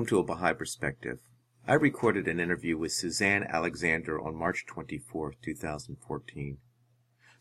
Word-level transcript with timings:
Welcome 0.00 0.16
to 0.16 0.20
A 0.20 0.24
Baha'i 0.24 0.54
Perspective. 0.54 1.18
I 1.68 1.74
recorded 1.74 2.26
an 2.26 2.40
interview 2.40 2.78
with 2.78 2.92
Susanne 2.92 3.44
Alexander 3.46 4.18
on 4.18 4.34
March 4.34 4.64
24, 4.66 5.34
2014. 5.42 6.56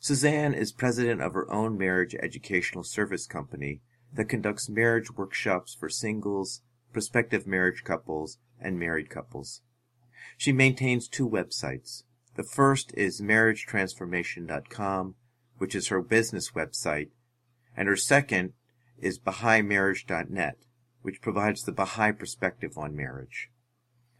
Susanne 0.02 0.54
is 0.54 0.74
president 0.74 1.22
of 1.22 1.34
her 1.36 1.50
own 1.50 1.78
marriage 1.78 2.16
educational 2.16 2.84
service 2.84 3.26
company 3.28 3.80
that 4.12 4.28
conducts 4.28 4.68
marriage 4.68 5.10
workshops 5.10 5.74
for 5.74 5.88
singles, 5.88 6.62
prospective 6.92 7.48
marriage 7.48 7.86
couples, 7.86 8.40
and 8.60 8.78
married 8.78 9.10
couples. 9.10 9.62
She 10.38 10.52
maintains 10.52 11.08
two 11.08 11.30
websites. 11.30 12.04
The 12.36 12.44
first 12.44 12.94
is 12.98 13.22
marriagetransformation.com, 13.22 15.16
which 15.60 15.76
is 15.76 15.88
her 15.88 16.02
business 16.02 16.52
website, 16.52 17.12
and 17.78 17.88
her 17.88 17.96
second 17.96 18.52
is 18.98 19.18
BahaiMarriage.net, 19.18 20.58
which 21.02 21.22
provides 21.22 21.64
the 21.64 21.72
Baha'i 21.72 22.12
perspective 22.12 22.78
on 22.78 22.96
marriage. 22.96 23.50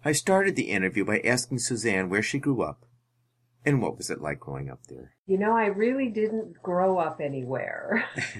I 0.04 0.14
started 0.14 0.56
the 0.56 0.70
interview 0.70 1.06
by 1.06 1.20
asking 1.20 1.60
Susanne 1.60 2.10
where 2.10 2.24
she 2.24 2.40
grew 2.40 2.62
up 2.62 2.86
and 3.66 3.82
what 3.82 3.98
was 3.98 4.10
it 4.10 4.22
like 4.22 4.40
growing 4.40 4.70
up 4.70 4.88
there? 4.88 5.16
You 5.28 5.38
know, 5.38 5.52
I 5.52 5.66
really 5.66 6.08
didn't 6.08 6.62
grow 6.64 6.98
up 6.98 7.20
anywhere. 7.20 8.06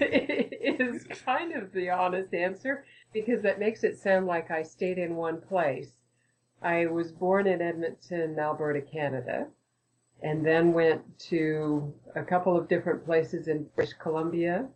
is 0.80 1.04
kind 1.24 1.52
of 1.52 1.72
the 1.72 1.90
honest 1.90 2.34
answer 2.34 2.84
because 3.12 3.42
that 3.42 3.60
makes 3.60 3.84
it 3.84 3.98
sound 3.98 4.26
like 4.26 4.50
I 4.50 4.62
stayed 4.62 4.98
in 4.98 5.16
one 5.16 5.40
place. 5.40 5.90
I 6.62 6.86
was 6.86 7.12
born 7.12 7.46
in 7.46 7.62
Edmonton, 7.62 8.38
Alberta, 8.38 8.80
Canada, 8.80 9.46
and 10.22 10.44
then 10.44 10.72
went 10.72 11.02
to 11.30 11.92
a 12.14 12.22
couple 12.22 12.56
of 12.56 12.68
different 12.68 13.04
places 13.04 13.48
in 13.48 13.66
British 13.74 13.94
Columbia, 13.94 14.68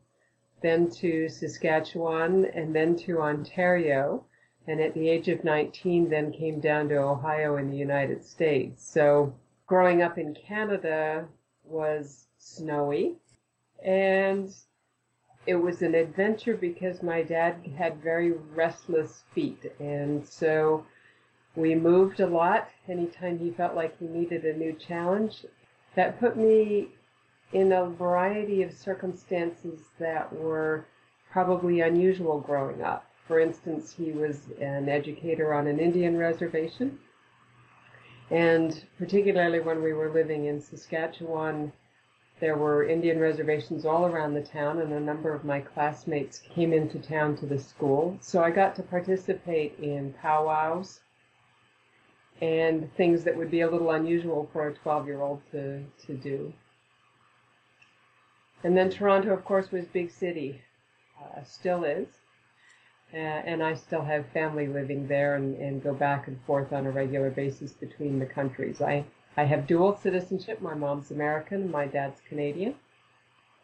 then 0.65 0.89
to 0.89 1.29
Saskatchewan, 1.29 2.47
and 2.47 2.75
then 2.75 2.97
to 2.97 3.21
Ontario. 3.21 4.25
And 4.67 4.81
at 4.81 4.95
the 4.95 5.09
age 5.11 5.29
of 5.29 5.45
19, 5.45 6.09
then 6.09 6.33
came 6.33 6.59
down 6.59 6.89
to 6.89 6.97
Ohio 6.97 7.59
in 7.59 7.71
the 7.71 7.77
United 7.77 8.25
States. 8.25 8.83
So 8.83 9.35
growing 9.67 10.01
up 10.01 10.17
in 10.17 10.35
Canada 10.35 11.27
was 11.65 12.27
snowy 12.39 13.15
and 13.83 14.55
it 15.47 15.55
was 15.55 15.83
an 15.83 15.95
adventure 15.95 16.57
because 16.57 17.03
my 17.03 17.23
dad 17.23 17.57
had 17.77 18.03
very 18.03 18.33
restless 18.55 19.25
feet 19.35 19.73
and 19.81 20.27
so 20.27 20.85
we 21.57 21.75
moved 21.75 22.21
a 22.21 22.27
lot 22.27 22.69
anytime 22.89 23.39
he 23.39 23.51
felt 23.51 23.75
like 23.75 23.99
he 23.99 24.07
needed 24.07 24.45
a 24.45 24.57
new 24.57 24.73
challenge 24.73 25.45
that 25.95 26.19
put 26.19 26.37
me 26.37 26.89
in 27.55 27.73
a 27.73 27.87
variety 27.87 28.63
of 28.63 28.73
circumstances 28.73 29.81
that 29.99 30.31
were 30.33 30.85
probably 31.31 31.81
unusual 31.81 32.41
growing 32.41 32.83
up 32.83 33.11
for 33.27 33.41
instance 33.41 33.93
he 33.93 34.13
was 34.13 34.51
an 34.61 34.89
educator 34.89 35.55
on 35.55 35.67
an 35.67 35.79
indian 35.79 36.17
reservation 36.17 36.99
and 38.31 38.85
particularly 38.99 39.61
when 39.61 39.83
we 39.83 39.93
were 39.93 40.11
living 40.11 40.47
in 40.47 40.61
Saskatchewan, 40.61 41.73
there 42.41 42.57
were 42.57 42.85
Indian 42.85 43.19
reservations 43.19 43.85
all 43.85 44.07
around 44.07 44.35
the 44.35 44.43
town, 44.43 44.81
and 44.81 44.93
a 44.93 45.01
number 45.01 45.33
of 45.33 45.45
my 45.45 45.61
classmates 45.61 46.39
came 46.39 46.73
into 46.73 46.99
town 46.99 47.37
to 47.37 47.47
the 47.47 47.59
school. 47.59 48.17
So 48.21 48.43
I 48.43 48.51
got 48.51 48.75
to 48.77 48.83
participate 48.83 49.79
in 49.79 50.15
powwows 50.15 51.01
and 52.41 52.93
things 52.97 53.25
that 53.25 53.37
would 53.37 53.51
be 53.51 53.61
a 53.61 53.71
little 53.71 53.93
unusual 53.93 54.49
for 54.53 54.67
a 54.67 54.75
12 54.75 55.07
year 55.07 55.23
old 55.23 55.41
to, 55.53 55.85
to 56.07 56.15
do. 56.15 56.53
And 58.65 58.75
then 58.75 58.89
Toronto, 58.89 59.33
of 59.33 59.45
course, 59.45 59.71
was 59.71 59.85
big 59.85 60.11
city, 60.11 60.63
uh, 61.21 61.45
still 61.45 61.85
is. 61.85 62.09
Uh, 63.13 63.19
and 63.19 63.63
I 63.63 63.75
still 63.75 64.03
have 64.03 64.27
family 64.29 64.67
living 64.67 65.07
there 65.07 65.37
and, 65.37 65.55
and 65.57 65.83
go 65.83 65.93
back 65.93 66.27
and 66.27 66.41
forth 66.47 66.73
on 66.73 66.87
a 66.87 66.91
regular 66.91 67.31
basis 67.31 67.73
between 67.73 68.19
the 68.19 68.27
countries. 68.27 68.81
I, 68.81 69.05
I 69.37 69.45
have 69.45 69.67
dual 69.67 69.97
citizenship. 69.97 70.63
My 70.63 70.75
mom's 70.75 71.11
American, 71.11 71.71
my 71.71 71.87
dad's 71.87 72.21
Canadian. 72.27 72.75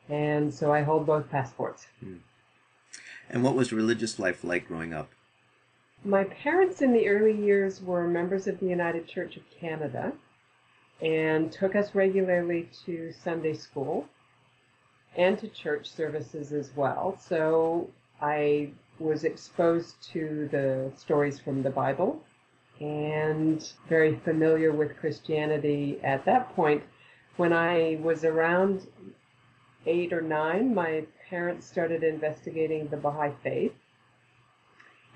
And 0.09 0.53
so 0.53 0.73
I 0.73 0.83
hold 0.83 1.07
both 1.07 1.31
passports. 1.31 1.87
Hmm. 2.01 2.19
And 3.31 3.43
what 3.43 3.55
was 3.55 3.73
religious 3.73 4.19
life 4.19 4.45
like 4.45 4.69
growing 4.69 4.93
up? 4.93 5.11
My 6.05 6.25
parents 6.25 6.83
in 6.83 6.93
the 6.93 7.09
early 7.09 7.37
years 7.37 7.81
were 7.81 8.07
members 8.07 8.47
of 8.47 8.61
the 8.61 8.67
United 8.67 9.09
Church 9.09 9.37
of 9.37 9.43
Canada 9.51 10.13
and 11.01 11.51
took 11.51 11.75
us 11.75 11.95
regularly 11.95 12.69
to 12.85 13.13
Sunday 13.13 13.55
school 13.55 14.07
and 15.17 15.39
to 15.39 15.49
church 15.49 15.91
services 15.91 16.53
as 16.53 16.71
well. 16.77 17.19
So 17.21 17.91
I 18.21 18.71
was 18.99 19.25
exposed 19.25 19.97
to 20.13 20.49
the 20.53 20.93
stories 20.97 21.41
from 21.41 21.63
the 21.63 21.71
Bible 21.71 22.23
and 22.81 23.73
very 23.89 24.17
familiar 24.25 24.73
with 24.73 24.97
Christianity 24.99 26.01
at 26.03 26.25
that 26.25 26.55
point. 26.55 26.83
When 27.37 27.53
I 27.53 27.99
was 28.03 28.25
around 28.25 28.87
eight 29.87 30.13
or 30.13 30.21
nine, 30.21 30.75
my 30.75 31.05
parents 31.29 31.67
started 31.67 32.03
investigating 32.03 32.89
the 32.89 32.97
Baha'i 32.97 33.33
faith. 33.43 33.73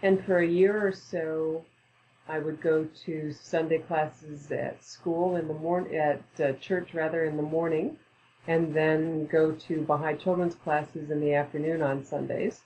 And 0.03 0.25
for 0.25 0.39
a 0.39 0.47
year 0.47 0.87
or 0.87 0.93
so, 0.93 1.65
I 2.29 2.39
would 2.39 2.63
go 2.63 2.87
to 3.05 3.33
Sunday 3.33 3.79
classes 3.79 4.51
at 4.51 4.83
school 4.83 5.37
in 5.37 5.49
the 5.49 5.55
morning, 5.55 5.97
at 5.97 6.23
uh, 6.43 6.53
church 6.55 6.95
rather 6.95 7.25
in 7.25 7.37
the 7.37 7.43
morning, 7.43 7.99
and 8.47 8.75
then 8.75 9.27
go 9.27 9.53
to 9.53 9.83
Baha'i 9.83 10.17
children's 10.17 10.55
classes 10.55 11.11
in 11.11 11.21
the 11.21 11.35
afternoon 11.35 11.83
on 11.83 12.05
Sundays. 12.05 12.61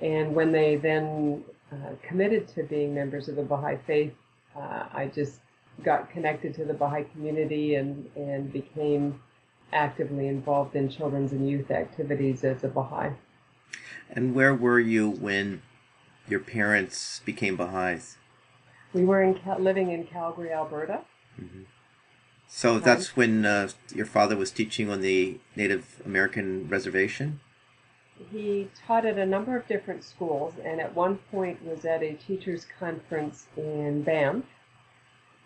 And 0.00 0.34
when 0.34 0.52
they 0.52 0.76
then 0.76 1.44
uh, 1.70 1.94
committed 2.02 2.48
to 2.48 2.62
being 2.62 2.94
members 2.94 3.28
of 3.28 3.36
the 3.36 3.42
Baha'i 3.42 3.76
faith, 3.86 4.14
uh, 4.56 4.84
I 4.92 5.10
just 5.14 5.40
got 5.82 6.10
connected 6.10 6.54
to 6.54 6.64
the 6.64 6.74
Baha'i 6.74 7.04
community 7.04 7.74
and, 7.74 8.08
and 8.16 8.52
became 8.52 9.20
actively 9.72 10.28
involved 10.28 10.74
in 10.74 10.88
children's 10.88 11.32
and 11.32 11.48
youth 11.48 11.70
activities 11.70 12.42
as 12.44 12.64
a 12.64 12.68
Baha'i. 12.68 13.10
And 14.10 14.34
where 14.34 14.54
were 14.54 14.80
you 14.80 15.10
when 15.10 15.62
your 16.28 16.40
parents 16.40 17.20
became 17.24 17.56
Baha'is? 17.56 18.16
We 18.92 19.04
were 19.04 19.22
in 19.22 19.38
living 19.58 19.92
in 19.92 20.04
Calgary, 20.04 20.52
Alberta. 20.52 21.00
Mm-hmm. 21.40 21.62
So 22.52 22.78
that's 22.78 23.16
when 23.16 23.46
uh, 23.46 23.70
your 23.94 24.06
father 24.06 24.36
was 24.36 24.50
teaching 24.50 24.90
on 24.90 25.00
the 25.00 25.38
Native 25.56 26.02
American 26.04 26.68
reservation? 26.68 27.40
he 28.30 28.68
taught 28.86 29.06
at 29.06 29.18
a 29.18 29.26
number 29.26 29.56
of 29.56 29.66
different 29.66 30.04
schools 30.04 30.54
and 30.64 30.80
at 30.80 30.94
one 30.94 31.16
point 31.30 31.64
was 31.64 31.84
at 31.84 32.02
a 32.02 32.12
teachers 32.14 32.66
conference 32.78 33.46
in 33.56 34.02
Banff 34.02 34.44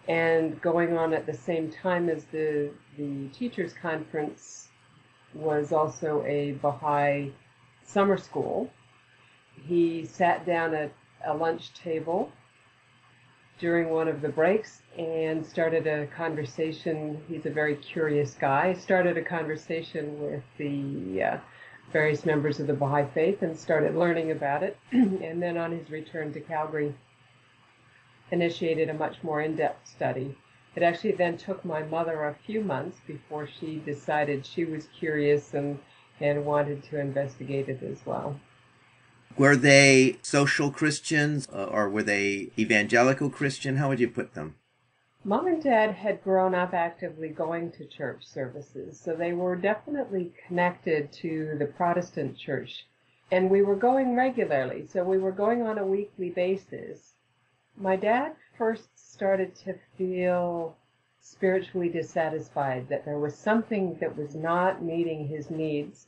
and 0.08 0.60
going 0.60 0.96
on 0.96 1.14
at 1.14 1.24
the 1.24 1.34
same 1.34 1.70
time 1.70 2.08
as 2.08 2.24
the 2.26 2.70
the 2.98 3.28
teachers 3.28 3.72
conference 3.72 4.68
was 5.32 5.72
also 5.72 6.22
a 6.26 6.52
Baha'i 6.52 7.32
summer 7.84 8.16
school. 8.16 8.70
He 9.66 10.04
sat 10.04 10.44
down 10.44 10.74
at 10.74 10.92
a 11.24 11.34
lunch 11.34 11.72
table 11.74 12.30
during 13.58 13.90
one 13.90 14.08
of 14.08 14.20
the 14.20 14.28
breaks 14.28 14.82
and 14.98 15.44
started 15.44 15.86
a 15.86 16.06
conversation. 16.08 17.22
He's 17.28 17.46
a 17.46 17.50
very 17.50 17.76
curious 17.76 18.34
guy. 18.34 18.74
Started 18.74 19.16
a 19.16 19.22
conversation 19.22 20.20
with 20.20 20.42
the 20.58 21.22
uh, 21.22 21.38
various 21.92 22.26
members 22.26 22.58
of 22.58 22.66
the 22.66 22.74
Baha'i 22.74 23.06
faith 23.14 23.42
and 23.42 23.56
started 23.56 23.94
learning 23.94 24.30
about 24.30 24.62
it. 24.62 24.76
and 24.92 25.42
then 25.42 25.56
on 25.56 25.72
his 25.72 25.90
return 25.90 26.32
to 26.32 26.40
Calgary, 26.40 26.94
initiated 28.30 28.88
a 28.88 28.94
much 28.94 29.22
more 29.22 29.40
in-depth 29.40 29.86
study. 29.86 30.36
It 30.74 30.82
actually 30.82 31.12
then 31.12 31.36
took 31.36 31.64
my 31.64 31.82
mother 31.84 32.24
a 32.24 32.34
few 32.46 32.60
months 32.60 32.98
before 33.06 33.46
she 33.46 33.76
decided 33.76 34.44
she 34.44 34.64
was 34.64 34.88
curious 34.98 35.54
and, 35.54 35.78
and 36.20 36.44
wanted 36.44 36.82
to 36.84 36.98
investigate 36.98 37.68
it 37.68 37.82
as 37.84 38.04
well. 38.04 38.40
Were 39.36 39.56
they 39.56 40.18
social 40.22 40.70
Christians 40.70 41.48
uh, 41.52 41.64
or 41.64 41.88
were 41.88 42.02
they 42.02 42.50
evangelical 42.58 43.30
Christian? 43.30 43.76
How 43.76 43.88
would 43.88 44.00
you 44.00 44.08
put 44.08 44.34
them? 44.34 44.56
Mom 45.24 45.46
and 45.46 45.62
Dad 45.62 45.90
had 45.92 46.22
grown 46.22 46.54
up 46.54 46.74
actively 46.74 47.28
going 47.28 47.72
to 47.72 47.86
church 47.86 48.26
services, 48.26 49.00
so 49.00 49.14
they 49.14 49.32
were 49.32 49.56
definitely 49.56 50.32
connected 50.46 51.10
to 51.12 51.56
the 51.58 51.64
Protestant 51.64 52.36
church. 52.36 52.86
And 53.32 53.48
we 53.48 53.62
were 53.62 53.74
going 53.74 54.14
regularly, 54.14 54.86
so 54.86 55.02
we 55.02 55.16
were 55.16 55.32
going 55.32 55.62
on 55.62 55.78
a 55.78 55.86
weekly 55.86 56.28
basis. 56.28 57.14
My 57.76 57.96
dad 57.96 58.36
first 58.58 58.90
started 58.96 59.54
to 59.64 59.74
feel 59.96 60.76
spiritually 61.20 61.88
dissatisfied, 61.88 62.86
that 62.90 63.06
there 63.06 63.18
was 63.18 63.34
something 63.34 63.96
that 64.00 64.14
was 64.16 64.34
not 64.34 64.82
meeting 64.82 65.26
his 65.26 65.50
needs. 65.50 66.06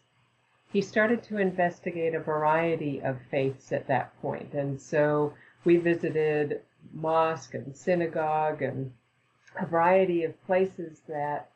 He 0.72 0.82
started 0.82 1.22
to 1.24 1.38
investigate 1.38 2.14
a 2.14 2.20
variety 2.20 3.00
of 3.00 3.20
faiths 3.30 3.72
at 3.72 3.86
that 3.86 4.20
point, 4.20 4.52
and 4.52 4.80
so 4.80 5.32
we 5.64 5.76
visited 5.76 6.60
mosque 6.92 7.54
and 7.54 7.74
synagogue 7.74 8.62
and 8.62 8.92
a 9.58 9.66
variety 9.66 10.24
of 10.24 10.44
places 10.44 11.00
that 11.08 11.50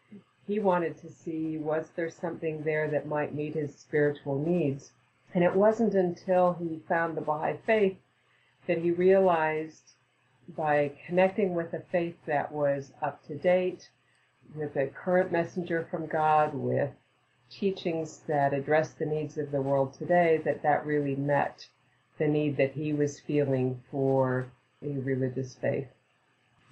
he 0.47 0.59
wanted 0.59 0.97
to 0.99 1.11
see 1.11 1.59
was 1.59 1.91
there 1.91 2.09
something 2.09 2.63
there 2.63 2.89
that 2.89 3.07
might 3.07 3.35
meet 3.35 3.55
his 3.55 3.77
spiritual 3.77 4.39
needs. 4.39 4.93
And 5.35 5.45
it 5.45 5.55
wasn't 5.55 5.95
until 5.95 6.55
he 6.55 6.81
found 6.89 7.17
the 7.17 7.21
Baha'i 7.21 7.57
faith 7.67 7.99
that 8.67 8.79
he 8.79 8.91
realized 8.91 9.93
by 10.57 10.93
connecting 11.07 11.55
with 11.55 11.73
a 11.75 11.81
faith 11.81 12.17
that 12.27 12.51
was 12.51 12.93
up 13.03 13.25
to 13.27 13.37
date, 13.37 13.91
with 14.55 14.77
a 14.77 14.89
current 14.89 15.31
messenger 15.31 15.87
from 15.91 16.07
God, 16.07 16.55
with 16.55 16.91
teachings 17.51 18.21
that 18.29 18.55
address 18.55 18.91
the 18.91 19.07
needs 19.07 19.37
of 19.37 19.51
the 19.51 19.61
world 19.61 19.93
today, 19.93 20.41
that 20.45 20.63
that 20.63 20.87
really 20.87 21.17
met 21.17 21.67
the 22.19 22.29
need 22.29 22.57
that 22.57 22.73
he 22.73 22.93
was 22.93 23.21
feeling 23.21 23.83
for 23.91 24.47
a 24.83 24.99
religious 24.99 25.55
faith. 25.55 25.89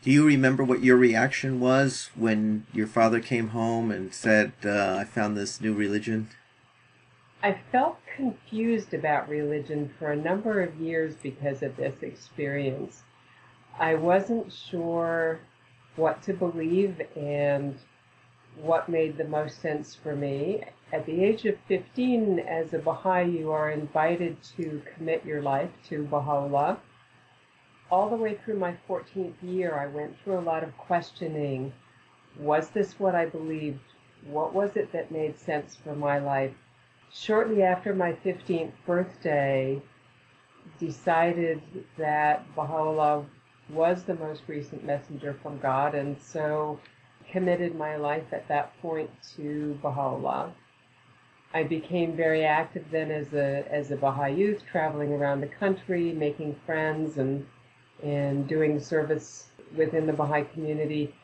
Do 0.03 0.13
you 0.13 0.25
remember 0.25 0.63
what 0.63 0.85
your 0.85 0.97
reaction 0.97 1.59
was 1.59 2.11
when 2.15 2.67
your 2.73 2.87
father 2.87 3.19
came 3.21 3.49
home 3.49 3.91
and 3.91 4.15
said, 4.15 4.53
uh, 4.65 4.97
I 5.01 5.05
found 5.05 5.37
this 5.37 5.61
new 5.61 5.75
religion? 5.75 6.29
I 7.43 7.59
felt 7.73 7.99
confused 8.17 8.95
about 8.95 9.29
religion 9.29 9.93
for 9.99 10.13
a 10.13 10.17
number 10.17 10.61
of 10.63 10.77
years 10.77 11.15
because 11.17 11.63
of 11.63 11.77
this 11.77 12.03
experience. 12.03 13.03
I 13.79 13.95
wasn't 13.95 14.53
sure 14.53 15.41
what 15.97 16.23
to 16.23 16.33
believe 16.33 17.01
and 17.17 17.77
what 18.63 18.89
made 18.89 19.17
the 19.17 19.25
most 19.25 19.61
sense 19.61 19.95
for 19.95 20.15
me. 20.15 20.63
At 20.93 21.07
the 21.07 21.25
age 21.25 21.45
of 21.45 21.57
15, 21.69 22.39
as 22.41 22.73
a 22.73 22.79
Baha'i, 22.79 23.23
you 23.25 23.53
are 23.53 23.71
invited 23.71 24.43
to 24.57 24.83
commit 24.95 25.25
your 25.25 25.43
life 25.43 25.71
to 25.89 26.05
Baha'u'llah 26.05 26.79
all 27.91 28.11
the 28.11 28.17
way 28.17 28.35
through 28.35 28.59
my 28.59 28.77
14th 28.89 29.35
year, 29.43 29.75
I 29.79 29.87
went 29.87 30.17
through 30.21 30.39
a 30.39 30.41
lot 30.41 30.63
of 30.63 30.77
questioning. 30.77 31.73
Was 32.39 32.71
this 32.71 32.99
what 32.99 33.15
I 33.15 33.27
believed? 33.27 33.81
What 34.27 34.53
was 34.53 34.77
it 34.77 34.93
that 34.93 35.11
made 35.11 35.39
sense 35.39 35.77
for 35.83 35.95
my 35.95 36.19
life? 36.19 36.53
Shortly 37.13 37.63
after 37.63 37.95
my 37.95 38.13
15th 38.13 38.73
birthday, 38.87 39.81
decided 40.79 41.63
that 41.97 42.45
Baha'u'llah 42.55 43.25
was 43.71 44.05
the 44.05 44.15
most 44.15 44.43
recent 44.47 44.85
messenger 44.85 45.35
from 45.43 45.59
God, 45.59 45.95
and 45.95 46.21
so 46.21 46.79
committed 47.31 47.75
my 47.75 47.97
life 47.97 48.33
at 48.33 48.49
that 48.49 48.81
point 48.81 49.11
to 49.37 49.79
Baha'u'llah. 49.83 50.53
I 51.55 51.63
became 51.63 52.15
very 52.15 52.45
active 52.45 52.85
then 52.91 53.11
as 53.11 53.33
a 53.33 53.65
as 53.71 53.91
a 53.91 53.97
Baha'i 53.97 54.35
youth, 54.35 54.63
traveling 54.71 55.13
around 55.13 55.41
the 55.41 55.47
country, 55.47 56.13
making 56.13 56.57
friends 56.67 57.19
and 57.19 57.47
and 58.03 58.47
doing 58.47 58.79
service 58.81 59.49
within 59.77 60.07
the 60.07 60.13
Baha'i 60.13 60.45
community. 60.45 61.15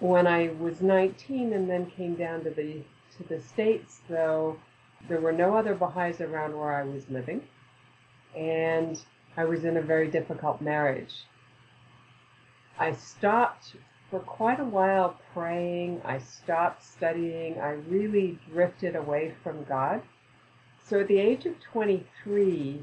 When 0.00 0.26
I 0.26 0.48
was 0.58 0.82
19 0.82 1.52
and 1.52 1.70
then 1.70 1.86
came 1.86 2.16
down 2.16 2.44
to 2.44 2.50
the 2.50 2.82
to 3.16 3.28
the 3.28 3.40
states, 3.40 4.00
though, 4.08 4.58
there 5.08 5.20
were 5.20 5.32
no 5.32 5.56
other 5.56 5.74
Baha'is 5.74 6.20
around 6.20 6.58
where 6.58 6.74
I 6.74 6.82
was 6.82 7.08
living, 7.08 7.42
and 8.36 9.00
I 9.36 9.44
was 9.44 9.64
in 9.64 9.76
a 9.76 9.82
very 9.82 10.08
difficult 10.08 10.60
marriage. 10.60 11.24
I 12.78 12.92
stopped 12.92 13.76
for 14.10 14.20
quite 14.20 14.60
a 14.60 14.64
while 14.64 15.20
praying. 15.32 16.02
I 16.04 16.18
stopped 16.18 16.82
studying. 16.82 17.58
I 17.60 17.70
really 17.70 18.38
drifted 18.50 18.96
away 18.96 19.34
from 19.42 19.64
God. 19.64 20.02
So 20.84 21.00
at 21.00 21.08
the 21.08 21.18
age 21.18 21.46
of 21.46 21.60
23, 21.60 22.82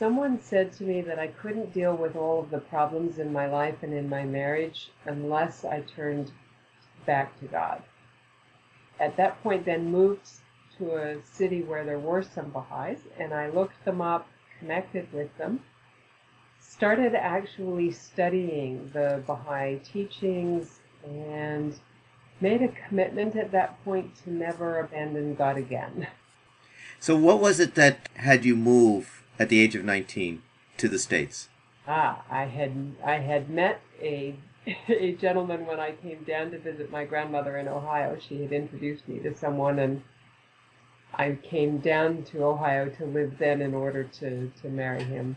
Someone 0.00 0.40
said 0.40 0.72
to 0.72 0.84
me 0.84 1.02
that 1.02 1.18
I 1.18 1.26
couldn't 1.26 1.74
deal 1.74 1.94
with 1.94 2.16
all 2.16 2.40
of 2.40 2.48
the 2.48 2.58
problems 2.58 3.18
in 3.18 3.34
my 3.34 3.46
life 3.46 3.82
and 3.82 3.92
in 3.92 4.08
my 4.08 4.24
marriage 4.24 4.90
unless 5.04 5.62
I 5.62 5.82
turned 5.82 6.32
back 7.04 7.38
to 7.40 7.44
God. 7.44 7.82
At 8.98 9.18
that 9.18 9.42
point, 9.42 9.66
then 9.66 9.92
moved 9.92 10.26
to 10.78 10.96
a 10.96 11.22
city 11.22 11.62
where 11.62 11.84
there 11.84 11.98
were 11.98 12.22
some 12.22 12.50
Baha'is, 12.50 13.00
and 13.18 13.34
I 13.34 13.50
looked 13.50 13.84
them 13.84 14.00
up, 14.00 14.26
connected 14.58 15.12
with 15.12 15.36
them, 15.36 15.60
started 16.80 17.14
actually 17.14 17.90
studying 17.90 18.90
the 18.94 19.22
Baha'i 19.26 19.76
teachings, 19.80 20.80
and 21.04 21.78
made 22.40 22.62
a 22.62 22.68
commitment 22.68 23.36
at 23.36 23.52
that 23.52 23.84
point 23.84 24.16
to 24.24 24.32
never 24.32 24.80
abandon 24.80 25.34
God 25.34 25.58
again. 25.58 26.06
So, 26.98 27.14
what 27.18 27.38
was 27.38 27.60
it 27.60 27.74
that 27.74 28.08
had 28.14 28.46
you 28.46 28.56
move 28.56 29.22
at 29.38 29.50
the 29.50 29.60
age 29.60 29.74
of 29.74 29.84
19 29.84 30.40
to 30.78 30.88
the 30.88 30.98
States? 30.98 31.50
Ah, 31.86 32.24
I 32.30 32.46
had 32.46 32.94
I 33.04 33.16
had 33.16 33.50
met 33.50 33.82
a 34.00 34.36
a 34.88 35.12
gentleman 35.16 35.66
when 35.66 35.80
I 35.80 35.92
came 35.92 36.24
down 36.24 36.50
to 36.52 36.58
visit 36.58 36.90
my 36.90 37.04
grandmother 37.04 37.58
in 37.58 37.68
Ohio. 37.68 38.16
She 38.18 38.40
had 38.40 38.52
introduced 38.52 39.06
me 39.06 39.18
to 39.18 39.36
someone, 39.36 39.78
and 39.78 40.02
I 41.12 41.32
came 41.42 41.76
down 41.76 42.22
to 42.32 42.42
Ohio 42.42 42.88
to 42.88 43.04
live 43.04 43.36
then 43.38 43.60
in 43.60 43.74
order 43.74 44.04
to, 44.04 44.50
to 44.62 44.68
marry 44.70 45.04
him. 45.04 45.36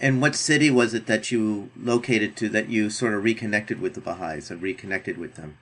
And 0.00 0.22
what 0.22 0.34
city 0.34 0.70
was 0.70 0.94
it 0.94 1.06
that 1.06 1.30
you 1.30 1.70
located 1.76 2.36
to 2.38 2.48
that 2.50 2.68
you 2.68 2.88
sort 2.90 3.14
of 3.14 3.22
reconnected 3.22 3.80
with 3.80 3.94
the 3.94 4.00
Baha'is 4.00 4.50
and 4.50 4.62
reconnected 4.62 5.18
with 5.18 5.34
them? 5.34 5.58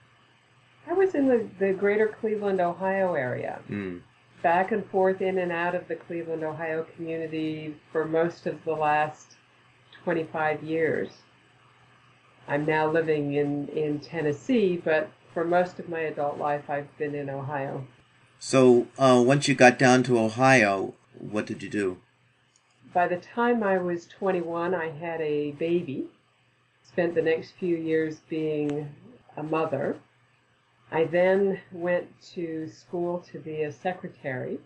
I 0.87 0.93
was 0.93 1.13
in 1.13 1.27
the, 1.27 1.47
the 1.59 1.73
greater 1.73 2.07
Cleveland, 2.07 2.61
Ohio 2.61 3.13
area. 3.15 3.59
Mm 3.69 4.01
back 4.41 4.71
and 4.71 4.85
forth 4.89 5.21
in 5.21 5.37
and 5.37 5.51
out 5.51 5.75
of 5.75 5.87
the 5.87 5.95
Cleveland, 5.95 6.43
Ohio 6.43 6.85
community 6.95 7.75
for 7.91 8.05
most 8.05 8.45
of 8.45 8.63
the 8.63 8.73
last 8.73 9.35
25 10.03 10.63
years. 10.63 11.09
I'm 12.47 12.65
now 12.65 12.89
living 12.89 13.33
in, 13.33 13.67
in 13.69 13.99
Tennessee, 13.99 14.81
but 14.83 15.09
for 15.33 15.43
most 15.43 15.79
of 15.79 15.89
my 15.89 15.99
adult 15.99 16.37
life, 16.37 16.69
I've 16.69 16.95
been 16.97 17.13
in 17.13 17.29
Ohio. 17.29 17.85
So, 18.39 18.87
uh, 18.97 19.21
once 19.25 19.47
you 19.47 19.55
got 19.55 19.77
down 19.77 20.03
to 20.03 20.17
Ohio, 20.17 20.93
what 21.13 21.45
did 21.45 21.61
you 21.61 21.69
do? 21.69 21.97
By 22.93 23.07
the 23.07 23.17
time 23.17 23.61
I 23.61 23.77
was 23.77 24.07
21, 24.07 24.73
I 24.73 24.89
had 24.89 25.21
a 25.21 25.51
baby. 25.51 26.07
Spent 26.81 27.13
the 27.13 27.21
next 27.21 27.51
few 27.51 27.77
years 27.77 28.21
being 28.29 28.89
a 29.37 29.43
mother. 29.43 29.97
I 30.91 31.03
then 31.03 31.59
went 31.71 32.07
to 32.33 32.67
school 32.67 33.19
to 33.31 33.37
be 33.37 33.61
a 33.61 33.71
secretary 33.71 34.59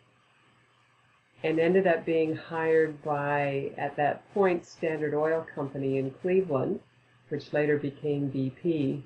and 1.44 1.60
ended 1.60 1.86
up 1.86 2.06
being 2.06 2.34
hired 2.34 3.04
by, 3.04 3.72
at 3.78 3.98
that 3.98 4.34
point, 4.34 4.66
Standard 4.66 5.14
Oil 5.14 5.46
Company 5.54 5.98
in 5.98 6.12
Cleveland, 6.12 6.80
which 7.28 7.52
later 7.52 7.78
became 7.78 8.32
BP. 8.32 9.04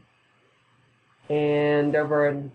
And 1.30 1.96
over 1.96 2.52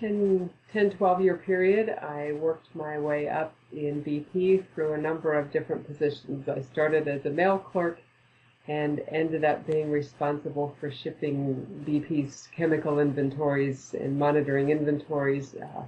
10, 0.00 0.50
10 0.72 0.90
12 0.90 1.20
year 1.20 1.36
period, 1.36 1.90
I 1.90 2.32
worked 2.32 2.74
my 2.74 2.98
way 2.98 3.28
up 3.28 3.54
in 3.72 4.02
BP 4.02 4.64
through 4.74 4.94
a 4.94 4.98
number 4.98 5.32
of 5.34 5.52
different 5.52 5.86
positions. 5.86 6.48
I 6.48 6.60
started 6.60 7.06
as 7.06 7.24
a 7.26 7.30
mail 7.30 7.58
clerk 7.58 8.00
and 8.66 9.00
ended 9.08 9.44
up 9.44 9.66
being 9.66 9.90
responsible 9.90 10.76
for 10.78 10.90
shipping 10.90 11.84
BP's 11.86 12.48
chemical 12.54 12.98
inventories 12.98 13.94
and 13.94 14.18
monitoring 14.18 14.70
inventories, 14.70 15.54
uh, 15.54 15.84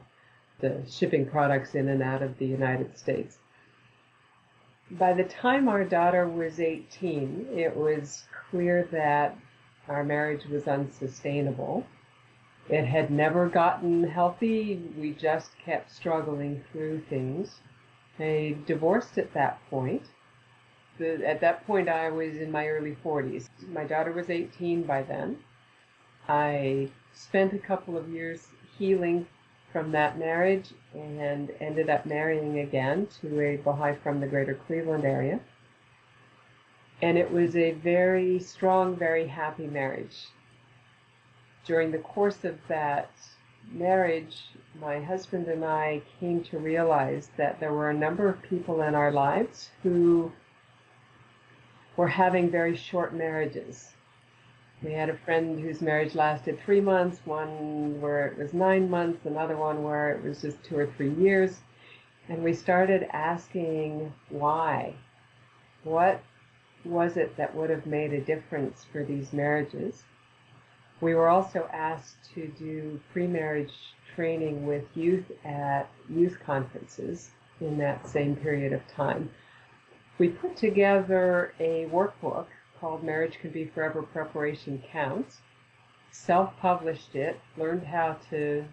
the 0.60 0.82
shipping 0.88 1.26
products 1.26 1.74
in 1.74 1.88
and 1.88 2.02
out 2.02 2.22
of 2.22 2.38
the 2.38 2.46
United 2.46 2.96
States. 2.96 3.38
By 4.92 5.12
the 5.12 5.24
time 5.24 5.68
our 5.68 5.84
daughter 5.84 6.26
was 6.26 6.58
18, 6.58 7.48
it 7.52 7.76
was 7.76 8.24
clear 8.50 8.88
that 8.92 9.36
our 9.88 10.02
marriage 10.02 10.46
was 10.46 10.66
unsustainable. 10.66 11.86
It 12.70 12.86
had 12.86 13.10
never 13.10 13.48
gotten 13.48 14.04
healthy. 14.04 14.80
We 14.96 15.12
just 15.12 15.50
kept 15.58 15.90
struggling 15.90 16.64
through 16.72 17.02
things. 17.10 17.60
I 18.18 18.56
divorced 18.66 19.18
at 19.18 19.34
that 19.34 19.58
point 19.68 20.04
the, 21.00 21.26
at 21.26 21.40
that 21.40 21.66
point, 21.66 21.88
I 21.88 22.10
was 22.10 22.36
in 22.36 22.52
my 22.52 22.68
early 22.68 22.96
40s. 23.04 23.48
My 23.72 23.84
daughter 23.84 24.12
was 24.12 24.30
18 24.30 24.82
by 24.82 25.02
then. 25.02 25.38
I 26.28 26.90
spent 27.12 27.52
a 27.54 27.58
couple 27.58 27.96
of 27.96 28.08
years 28.08 28.46
healing 28.78 29.26
from 29.72 29.90
that 29.92 30.18
marriage 30.18 30.70
and 30.94 31.50
ended 31.60 31.90
up 31.90 32.06
marrying 32.06 32.60
again 32.60 33.08
to 33.20 33.40
a 33.40 33.56
Baha'i 33.56 33.94
from 33.94 34.20
the 34.20 34.26
greater 34.26 34.54
Cleveland 34.54 35.04
area. 35.04 35.40
And 37.02 37.16
it 37.16 37.32
was 37.32 37.56
a 37.56 37.72
very 37.72 38.38
strong, 38.38 38.94
very 38.94 39.26
happy 39.26 39.66
marriage. 39.66 40.26
During 41.64 41.90
the 41.90 41.98
course 41.98 42.44
of 42.44 42.58
that 42.68 43.10
marriage, 43.70 44.46
my 44.80 45.00
husband 45.00 45.46
and 45.48 45.64
I 45.64 46.02
came 46.18 46.42
to 46.44 46.58
realize 46.58 47.30
that 47.36 47.60
there 47.60 47.72
were 47.72 47.90
a 47.90 47.94
number 47.94 48.28
of 48.28 48.42
people 48.42 48.82
in 48.82 48.94
our 48.94 49.12
lives 49.12 49.70
who 49.82 50.32
were 51.96 52.08
having 52.08 52.50
very 52.50 52.76
short 52.76 53.14
marriages. 53.14 53.92
We 54.82 54.92
had 54.92 55.10
a 55.10 55.16
friend 55.18 55.60
whose 55.60 55.82
marriage 55.82 56.14
lasted 56.14 56.58
three 56.60 56.80
months, 56.80 57.20
one 57.26 58.00
where 58.00 58.26
it 58.26 58.38
was 58.38 58.54
nine 58.54 58.88
months, 58.88 59.26
another 59.26 59.56
one 59.56 59.82
where 59.82 60.12
it 60.12 60.22
was 60.22 60.40
just 60.40 60.64
two 60.64 60.78
or 60.78 60.86
three 60.86 61.12
years. 61.12 61.60
And 62.28 62.42
we 62.42 62.54
started 62.54 63.06
asking 63.12 64.12
why. 64.30 64.94
What 65.84 66.22
was 66.84 67.18
it 67.18 67.36
that 67.36 67.54
would 67.54 67.68
have 67.68 67.84
made 67.84 68.14
a 68.14 68.20
difference 68.20 68.86
for 68.90 69.04
these 69.04 69.34
marriages? 69.34 70.02
We 71.00 71.14
were 71.14 71.28
also 71.28 71.68
asked 71.72 72.16
to 72.34 72.46
do 72.58 73.00
pre-marriage 73.12 73.72
training 74.14 74.66
with 74.66 74.84
youth 74.94 75.30
at 75.44 75.88
youth 76.08 76.38
conferences 76.44 77.30
in 77.60 77.78
that 77.78 78.06
same 78.06 78.36
period 78.36 78.72
of 78.72 78.86
time. 78.88 79.30
We 80.18 80.28
put 80.28 80.56
together 80.56 81.54
a 81.58 81.88
workbook 81.90 82.46
called 82.78 83.02
Marriage 83.02 83.38
Can 83.40 83.50
Be 83.50 83.66
Forever 83.66 84.02
Preparation 84.02 84.82
Counts, 84.92 85.38
self-published 86.10 87.14
it, 87.14 87.40
learned 87.56 87.84
how 87.84 88.16
to 88.30 88.64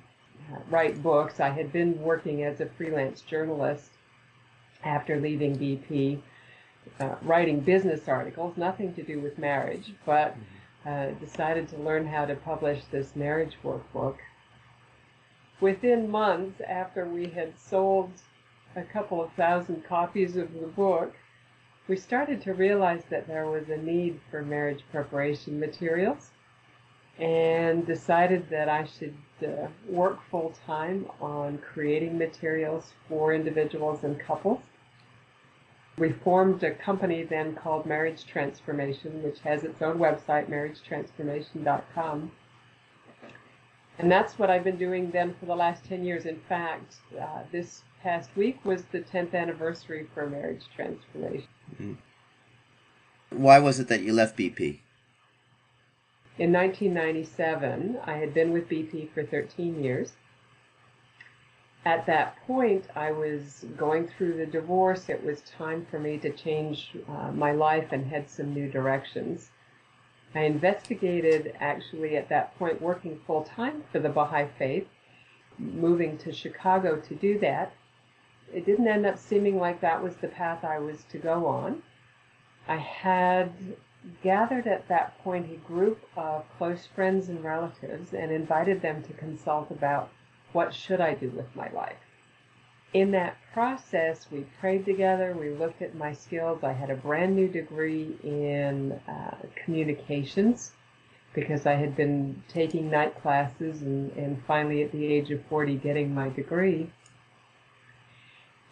write 0.69 1.01
books. 1.01 1.39
I 1.39 1.49
had 1.49 1.71
been 1.71 2.01
working 2.01 2.43
as 2.43 2.59
a 2.59 2.65
freelance 2.65 3.21
journalist 3.21 3.91
after 4.83 5.19
leaving 5.19 5.57
BP, 5.57 6.21
uh, 6.99 7.15
writing 7.21 7.59
business 7.59 8.07
articles, 8.07 8.57
nothing 8.57 8.93
to 8.95 9.03
do 9.03 9.19
with 9.19 9.37
marriage, 9.37 9.93
but 10.05 10.35
uh, 10.87 11.11
decided 11.19 11.67
to 11.67 11.77
learn 11.77 12.07
how 12.07 12.25
to 12.25 12.35
publish 12.35 12.81
this 12.91 13.15
marriage 13.15 13.57
workbook. 13.63 14.15
Within 15.59 16.09
months 16.09 16.61
after 16.61 17.05
we 17.05 17.27
had 17.27 17.59
sold 17.59 18.11
a 18.75 18.83
couple 18.83 19.21
of 19.21 19.31
thousand 19.33 19.83
copies 19.83 20.37
of 20.37 20.53
the 20.53 20.67
book, 20.67 21.13
we 21.87 21.97
started 21.97 22.41
to 22.43 22.53
realize 22.53 23.03
that 23.09 23.27
there 23.27 23.47
was 23.47 23.69
a 23.69 23.77
need 23.77 24.19
for 24.29 24.43
marriage 24.43 24.83
preparation 24.91 25.59
materials 25.59 26.31
and 27.19 27.85
decided 27.85 28.49
that 28.49 28.69
I 28.69 28.85
should 28.85 29.17
uh, 29.45 29.67
work 29.89 30.19
full 30.29 30.53
time 30.65 31.07
on 31.19 31.57
creating 31.57 32.17
materials 32.17 32.93
for 33.09 33.33
individuals 33.33 34.03
and 34.03 34.19
couples. 34.19 34.61
We 35.97 36.11
formed 36.11 36.61
a 36.63 36.71
company 36.71 37.23
then 37.23 37.55
called 37.55 37.87
Marriage 37.87 38.25
Transformation, 38.25 39.23
which 39.23 39.39
has 39.39 39.63
its 39.63 39.81
own 39.81 39.97
website, 39.97 40.47
marriagetransformation.com. 40.47 42.31
And 43.99 44.11
that's 44.11 44.37
what 44.37 44.51
I've 44.51 44.63
been 44.63 44.77
doing 44.77 45.09
then 45.09 45.33
for 45.39 45.47
the 45.47 45.55
last 45.55 45.83
10 45.85 46.05
years. 46.05 46.27
In 46.27 46.39
fact, 46.47 46.97
uh, 47.19 47.41
this 47.51 47.81
past 48.03 48.29
week 48.35 48.63
was 48.63 48.83
the 48.91 48.99
10th 48.99 49.33
anniversary 49.33 50.07
for 50.13 50.29
Marriage 50.29 50.65
Transformation. 50.75 51.47
Mm-hmm. 51.73 51.93
Why 53.41 53.57
was 53.57 53.79
it 53.79 53.87
that 53.87 54.03
you 54.03 54.13
left 54.13 54.37
BP? 54.37 54.79
In 56.37 56.53
1997, 56.53 57.97
I 58.05 58.13
had 58.13 58.35
been 58.35 58.53
with 58.53 58.69
BP 58.69 59.11
for 59.11 59.25
13 59.25 59.83
years 59.83 60.13
at 61.87 62.05
that 62.05 62.35
point, 62.45 62.85
I 62.97 63.13
was 63.13 63.63
going 63.77 64.09
through 64.09 64.35
the 64.35 64.45
divorce. 64.45 65.07
It 65.07 65.23
was 65.23 65.39
time 65.43 65.87
for 65.89 65.97
me 65.97 66.17
to 66.17 66.33
change 66.33 66.91
uh, 67.07 67.31
my 67.31 67.53
life 67.53 67.93
and 67.93 68.05
head 68.05 68.29
some 68.29 68.53
new 68.53 68.69
directions. 68.69 69.51
I 70.35 70.41
investigated, 70.41 71.55
actually, 71.61 72.17
at 72.17 72.27
that 72.27 72.57
point, 72.59 72.81
working 72.81 73.21
full 73.25 73.43
time 73.43 73.85
for 73.89 73.99
the 73.99 74.09
Baha'i 74.09 74.49
Faith, 74.59 74.85
moving 75.57 76.17
to 76.17 76.33
Chicago 76.33 76.97
to 76.97 77.15
do 77.15 77.39
that. 77.39 77.71
It 78.53 78.65
didn't 78.65 78.89
end 78.89 79.05
up 79.05 79.17
seeming 79.17 79.57
like 79.57 79.79
that 79.79 80.03
was 80.03 80.17
the 80.17 80.27
path 80.27 80.65
I 80.65 80.79
was 80.79 81.05
to 81.05 81.17
go 81.17 81.45
on. 81.45 81.81
I 82.67 82.75
had 82.75 83.53
gathered 84.21 84.67
at 84.67 84.89
that 84.89 85.17
point 85.23 85.49
a 85.49 85.55
group 85.65 86.01
of 86.17 86.43
close 86.57 86.85
friends 86.85 87.29
and 87.29 87.41
relatives 87.45 88.13
and 88.13 88.29
invited 88.29 88.81
them 88.81 89.03
to 89.03 89.13
consult 89.13 89.71
about 89.71 90.09
what 90.53 90.73
should 90.73 91.01
I 91.01 91.13
do 91.13 91.29
with 91.29 91.55
my 91.55 91.69
life? 91.71 91.97
In 92.93 93.11
that 93.11 93.37
process, 93.53 94.27
we 94.31 94.45
prayed 94.59 94.85
together, 94.85 95.35
we 95.37 95.49
looked 95.49 95.81
at 95.81 95.95
my 95.95 96.13
skills. 96.13 96.63
I 96.63 96.71
had 96.71 96.89
a 96.89 96.95
brand 96.95 97.35
new 97.35 97.47
degree 97.47 98.15
in 98.23 98.93
uh, 99.07 99.35
communications 99.63 100.71
because 101.33 101.65
I 101.65 101.73
had 101.73 101.95
been 101.95 102.41
taking 102.47 102.89
night 102.89 103.21
classes 103.21 103.81
and, 103.81 104.11
and 104.13 104.41
finally 104.45 104.83
at 104.83 104.91
the 104.91 105.05
age 105.05 105.29
of 105.31 105.45
40 105.45 105.75
getting 105.75 106.13
my 106.15 106.29
degree. 106.29 106.89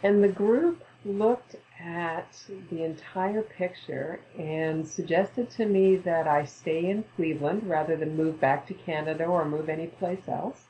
And 0.01 0.23
the 0.23 0.29
group 0.29 0.83
looked 1.03 1.55
at 1.79 2.43
the 2.71 2.83
entire 2.83 3.41
picture 3.41 4.19
and 4.37 4.87
suggested 4.87 5.49
to 5.51 5.65
me 5.65 5.97
that 5.97 6.27
I 6.27 6.45
stay 6.45 6.89
in 6.89 7.03
Cleveland 7.15 7.69
rather 7.69 7.95
than 7.95 8.15
move 8.17 8.39
back 8.39 8.65
to 8.67 8.73
Canada 8.73 9.25
or 9.25 9.45
move 9.45 9.69
anyplace 9.69 10.27
else 10.27 10.64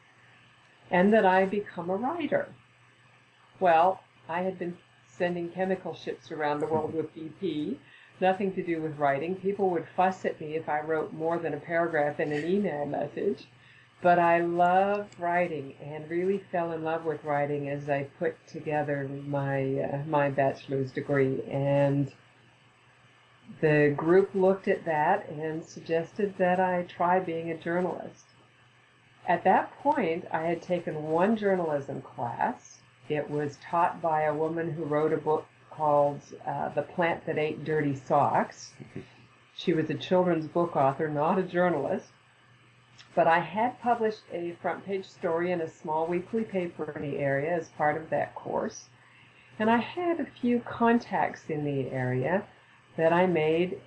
and 0.92 1.13
that 1.13 1.25
I 1.25 1.46
become 1.46 1.89
a 1.89 1.96
writer. 1.96 2.48
Well, 3.60 4.01
I 4.27 4.42
had 4.42 4.60
been 4.60 4.77
sending 5.08 5.50
chemical 5.50 5.94
ships 5.94 6.32
around 6.32 6.60
the 6.60 6.68
world 6.68 6.94
with 6.94 7.15
BP, 7.15 7.77
nothing 8.20 8.54
to 8.54 8.63
do 8.63 8.82
with 8.82 8.98
writing. 8.98 9.36
People 9.36 9.70
would 9.70 9.88
fuss 9.96 10.25
at 10.25 10.39
me 10.42 10.56
if 10.56 10.68
I 10.68 10.82
wrote 10.82 11.13
more 11.13 11.38
than 11.38 11.54
a 11.54 11.60
paragraph 11.60 12.20
in 12.20 12.32
an 12.32 12.46
email 12.46 12.86
message. 12.86 13.48
But 14.01 14.20
I 14.20 14.42
love 14.42 15.08
writing 15.20 15.74
and 15.82 16.10
really 16.10 16.44
fell 16.51 16.74
in 16.74 16.84
love 16.84 17.06
with 17.06 17.24
writing 17.24 17.70
as 17.70 17.89
I 17.89 18.04
put 18.20 18.36
together 18.46 19.08
my 19.25 19.80
uh, 19.80 20.04
my 20.06 20.30
bachelor's 20.30 20.92
degree 20.92 21.42
and 21.50 22.12
the 23.62 23.94
group 23.96 24.32
looked 24.34 24.68
at 24.68 24.86
that 24.86 25.30
and 25.30 25.63
suggested 25.63 26.36
that 26.38 26.60
I 26.60 26.84
try 26.84 27.20
being 27.20 27.51
a 27.51 27.58
journalist. 27.58 28.25
At 29.27 29.44
that 29.44 29.72
point, 29.79 30.25
I 30.32 30.41
had 30.41 30.62
taken 30.62 31.10
one 31.10 31.36
journalism 31.36 32.01
class. 32.01 32.79
It 33.10 33.29
was 33.29 33.58
taught 33.58 34.01
by 34.01 34.24
a 34.24 34.34
woman 34.34 34.72
who 34.72 34.84
wrote 34.84 35.13
a 35.13 35.17
book 35.17 35.48
called 35.72 36.22
uh, 36.46 36.70
The 36.70 36.84
Plant 36.84 37.25
That 37.25 37.38
Ate 37.38 37.63
Dirty 37.63 37.96
Socks. 37.96 38.74
She 39.58 39.72
was 39.72 39.89
a 39.89 39.94
children's 39.94 40.48
book 40.48 40.75
author, 40.75 41.08
not 41.08 41.39
a 41.39 41.44
journalist. 41.44 42.10
But 43.15 43.25
I 43.25 43.39
had 43.39 43.79
published 43.79 44.24
a 44.34 44.51
front 44.62 44.86
page 44.86 45.05
story 45.05 45.53
in 45.53 45.62
a 45.62 45.70
small 45.70 46.05
weekly 46.08 46.44
paper 46.44 46.91
in 46.91 47.01
the 47.01 47.20
area 47.20 47.55
as 47.55 47.70
part 47.70 47.96
of 47.96 48.10
that 48.10 48.36
course. 48.36 48.89
And 49.58 49.70
I 49.70 49.77
had 49.77 50.20
a 50.20 50.25
few 50.25 50.60
contacts 50.60 51.50
in 51.50 51.63
the 51.63 51.89
area 51.89 52.44
that 52.98 53.13
I 53.13 53.27
made 53.27 53.79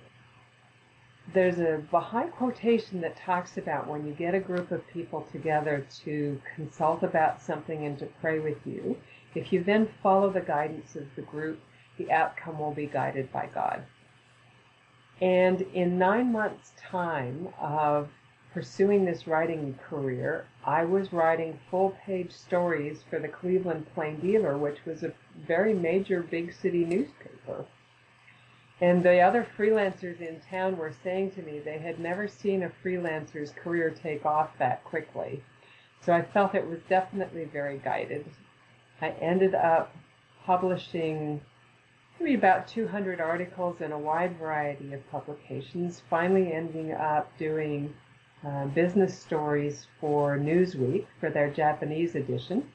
there's 1.33 1.59
a 1.59 1.83
Baha'i 1.91 2.27
quotation 2.27 3.01
that 3.01 3.17
talks 3.17 3.57
about 3.57 3.87
when 3.87 4.05
you 4.05 4.13
get 4.13 4.33
a 4.33 4.39
group 4.39 4.71
of 4.71 4.87
people 4.87 5.27
together 5.31 5.85
to 6.03 6.41
consult 6.55 7.03
about 7.03 7.41
something 7.41 7.85
and 7.85 7.99
to 7.99 8.05
pray 8.21 8.39
with 8.39 8.57
you, 8.65 8.97
if 9.35 9.53
you 9.53 9.63
then 9.63 9.89
follow 10.01 10.29
the 10.29 10.41
guidance 10.41 10.95
of 10.95 11.05
the 11.15 11.21
group, 11.21 11.59
the 11.97 12.11
outcome 12.11 12.57
will 12.57 12.73
be 12.73 12.87
guided 12.87 13.31
by 13.31 13.47
God. 13.53 13.83
And 15.21 15.61
in 15.73 15.99
nine 15.99 16.31
months' 16.31 16.71
time 16.77 17.49
of 17.59 18.09
pursuing 18.53 19.05
this 19.05 19.27
writing 19.27 19.77
career, 19.87 20.45
I 20.65 20.85
was 20.85 21.13
writing 21.13 21.59
full 21.69 21.91
page 22.05 22.31
stories 22.31 23.03
for 23.09 23.19
the 23.19 23.27
Cleveland 23.27 23.85
Plain 23.93 24.19
Dealer, 24.19 24.57
which 24.57 24.85
was 24.85 25.03
a 25.03 25.13
very 25.45 25.73
major 25.73 26.23
big 26.23 26.53
city 26.53 26.85
newspaper. 26.85 27.65
And 28.81 29.03
the 29.03 29.19
other 29.19 29.45
freelancers 29.57 30.21
in 30.21 30.39
town 30.39 30.77
were 30.77 30.93
saying 31.03 31.31
to 31.31 31.41
me 31.41 31.59
they 31.59 31.79
had 31.79 31.99
never 31.99 32.27
seen 32.27 32.63
a 32.63 32.71
freelancer's 32.83 33.51
career 33.51 33.89
take 33.89 34.25
off 34.25 34.57
that 34.57 34.83
quickly. 34.85 35.43
So 36.01 36.13
I 36.13 36.21
felt 36.21 36.55
it 36.55 36.67
was 36.67 36.79
definitely 36.87 37.45
very 37.45 37.77
guided. 37.79 38.25
I 39.01 39.09
ended 39.09 39.53
up 39.53 39.93
publishing 40.45 41.41
maybe 42.19 42.35
about 42.35 42.67
200 42.67 43.19
articles 43.19 43.81
in 43.81 43.91
a 43.91 43.99
wide 43.99 44.37
variety 44.37 44.93
of 44.93 45.09
publications, 45.11 46.01
finally 46.09 46.51
ending 46.51 46.93
up 46.93 47.31
doing 47.37 47.93
uh, 48.45 48.65
business 48.67 49.17
stories 49.17 49.87
for 49.99 50.37
Newsweek 50.37 51.05
for 51.19 51.29
their 51.29 51.49
Japanese 51.49 52.15
edition. 52.15 52.69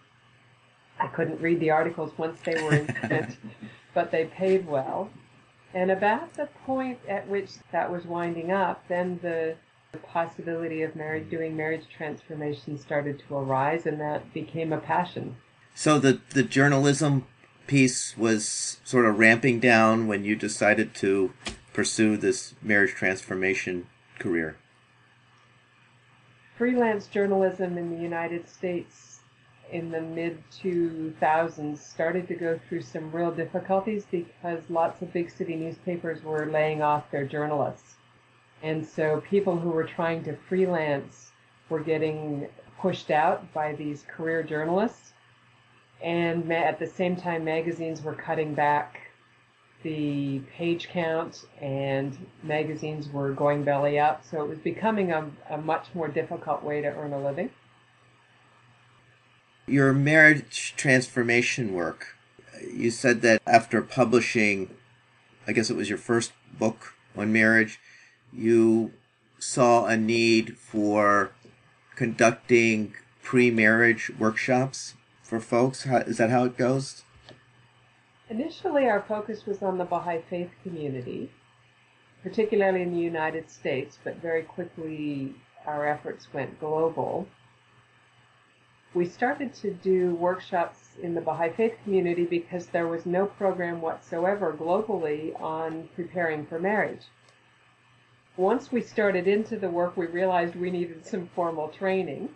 I 1.01 1.09
couldn't 1.09 1.41
read 1.41 1.61
the 1.61 1.71
articles 1.71 2.13
once 2.19 2.41
they 2.43 2.63
were 2.63 2.75
in 2.75 2.87
print, 2.87 3.37
but 3.95 4.11
they 4.11 4.27
paid 4.27 4.67
well. 4.67 5.11
And 5.75 5.91
about 5.91 6.35
the 6.35 6.47
point 6.65 7.01
at 7.09 7.29
which 7.29 7.51
that 7.73 7.91
was 7.91 8.05
winding 8.05 8.53
up, 8.53 8.87
then 8.89 9.19
the 9.21 9.57
possibility 9.99 10.83
of 10.83 10.97
marriage, 10.97 11.29
doing 11.31 11.57
marriage 11.57 11.85
transformation 11.95 12.79
started 12.79 13.23
to 13.27 13.37
arise, 13.37 13.87
and 13.87 14.01
that 14.01 14.33
became 14.33 14.73
a 14.73 14.79
passion. 14.79 15.37
So 15.75 15.99
the 15.99 16.21
the 16.31 16.43
journalism 16.45 17.27
piece 17.67 18.17
was 18.17 18.79
sort 18.85 19.07
of 19.07 19.19
ramping 19.19 19.61
down 19.61 20.07
when 20.07 20.25
you 20.25 20.37
decided 20.37 20.95
to 20.97 21.33
pursue 21.73 22.17
this 22.17 22.55
marriage 22.63 22.93
transformation 22.93 23.87
career. 24.19 24.57
Freelance 26.57 27.09
journalism 27.09 27.77
in 27.77 27.91
the 27.91 28.01
United 28.01 28.49
States 28.49 29.14
in 29.75 29.91
the 29.91 30.01
mid 30.01 30.39
2000s 30.63 31.79
started 31.79 32.29
to 32.29 32.35
go 32.37 32.61
through 32.69 32.81
some 32.81 33.11
real 33.11 33.33
difficulties 33.33 34.07
because 34.09 34.61
lots 34.71 35.03
of 35.03 35.13
big 35.13 35.29
city 35.29 35.57
newspapers 35.57 36.23
were 36.23 36.47
laying 36.47 36.81
off 36.81 37.11
their 37.11 37.27
journalists. 37.27 37.97
And 38.63 38.87
so 38.87 39.21
people 39.29 39.59
who 39.59 39.71
were 39.71 39.83
trying 39.83 40.23
to 40.25 40.37
freelance 40.49 41.33
were 41.69 41.81
getting 41.81 42.47
pushed 42.81 43.11
out 43.11 43.53
by 43.53 43.73
these 43.73 44.05
career 44.07 44.45
journalists. 44.45 45.13
And 46.01 46.53
at 46.53 46.79
the 46.79 46.87
same 46.87 47.17
time, 47.17 47.45
magazines 47.45 48.01
were 48.01 48.15
cutting 48.15 48.55
back 48.55 49.01
the 49.83 50.39
page 50.57 50.89
count 50.89 51.45
and 51.61 52.17
magazines 52.45 53.09
were 53.09 53.33
going 53.33 53.65
belly 53.65 53.99
up. 53.99 54.25
So 54.25 54.43
it 54.45 54.49
was 54.49 54.59
becoming 54.59 55.11
a, 55.11 55.29
a 55.51 55.59
much 55.59 55.89
more 55.95 56.07
difficult 56.07 56.63
way 56.63 56.81
to 56.81 56.89
earn 56.89 57.13
a 57.13 57.19
living. 57.23 57.51
Your 59.67 59.93
marriage 59.93 60.75
transformation 60.77 61.73
work, 61.73 62.17
you 62.73 62.91
said 62.91 63.23
that 63.23 63.41
after 63.47 63.81
publishing, 63.83 64.71
I 65.47 65.53
guess 65.53 65.71
it 65.71 65.77
was 65.77 65.89
your 65.89 65.99
first 65.99 66.33
book 66.59 66.95
on 67.17 67.33
marriage, 67.33 67.81
you 68.33 68.93
saw 69.39 69.87
a 69.87 69.97
need 69.97 70.59
for 70.59 71.33
conducting 71.97 72.95
pre-marriage 73.23 74.11
workshops 74.19 74.95
for 75.23 75.41
folks. 75.41 75.85
How, 75.85 75.99
is 75.99 76.19
that 76.19 76.31
how 76.31 76.45
it 76.45 76.57
goes? 76.57 77.03
Initially, 78.29 78.87
our 78.87 79.03
focus 79.07 79.47
was 79.47 79.63
on 79.63 79.79
the 79.79 79.85
Baha'i 79.85 80.23
Faith 80.29 80.51
community, 80.63 81.31
particularly 82.23 82.83
in 82.83 82.93
the 82.93 83.01
United 83.01 83.51
States, 83.51 83.99
but 84.03 84.17
very 84.17 84.43
quickly 84.43 85.35
our 85.67 85.87
efforts 85.87 86.29
went 86.33 86.59
global. 86.61 87.29
We 88.95 89.07
started 89.07 89.53
to 89.55 89.73
do 89.73 90.15
workshops 90.15 90.97
in 91.03 91.15
the 91.15 91.21
Baha'i 91.21 91.51
Faith 91.51 91.75
community 91.83 92.25
because 92.25 92.67
there 92.67 92.89
was 92.89 93.05
no 93.05 93.27
program 93.27 93.81
whatsoever 93.81 94.57
globally 94.59 95.39
on 95.41 95.89
preparing 95.97 96.47
for 96.47 96.59
marriage 96.59 97.03
once 98.37 98.73
we 98.73 98.81
started 98.81 99.29
into 99.29 99.57
the 99.57 99.71
work, 99.71 99.97
we 99.97 100.07
realized 100.07 100.57
we 100.57 100.71
needed 100.71 101.07
some 101.07 101.29
formal 101.35 101.69
training. 101.69 102.29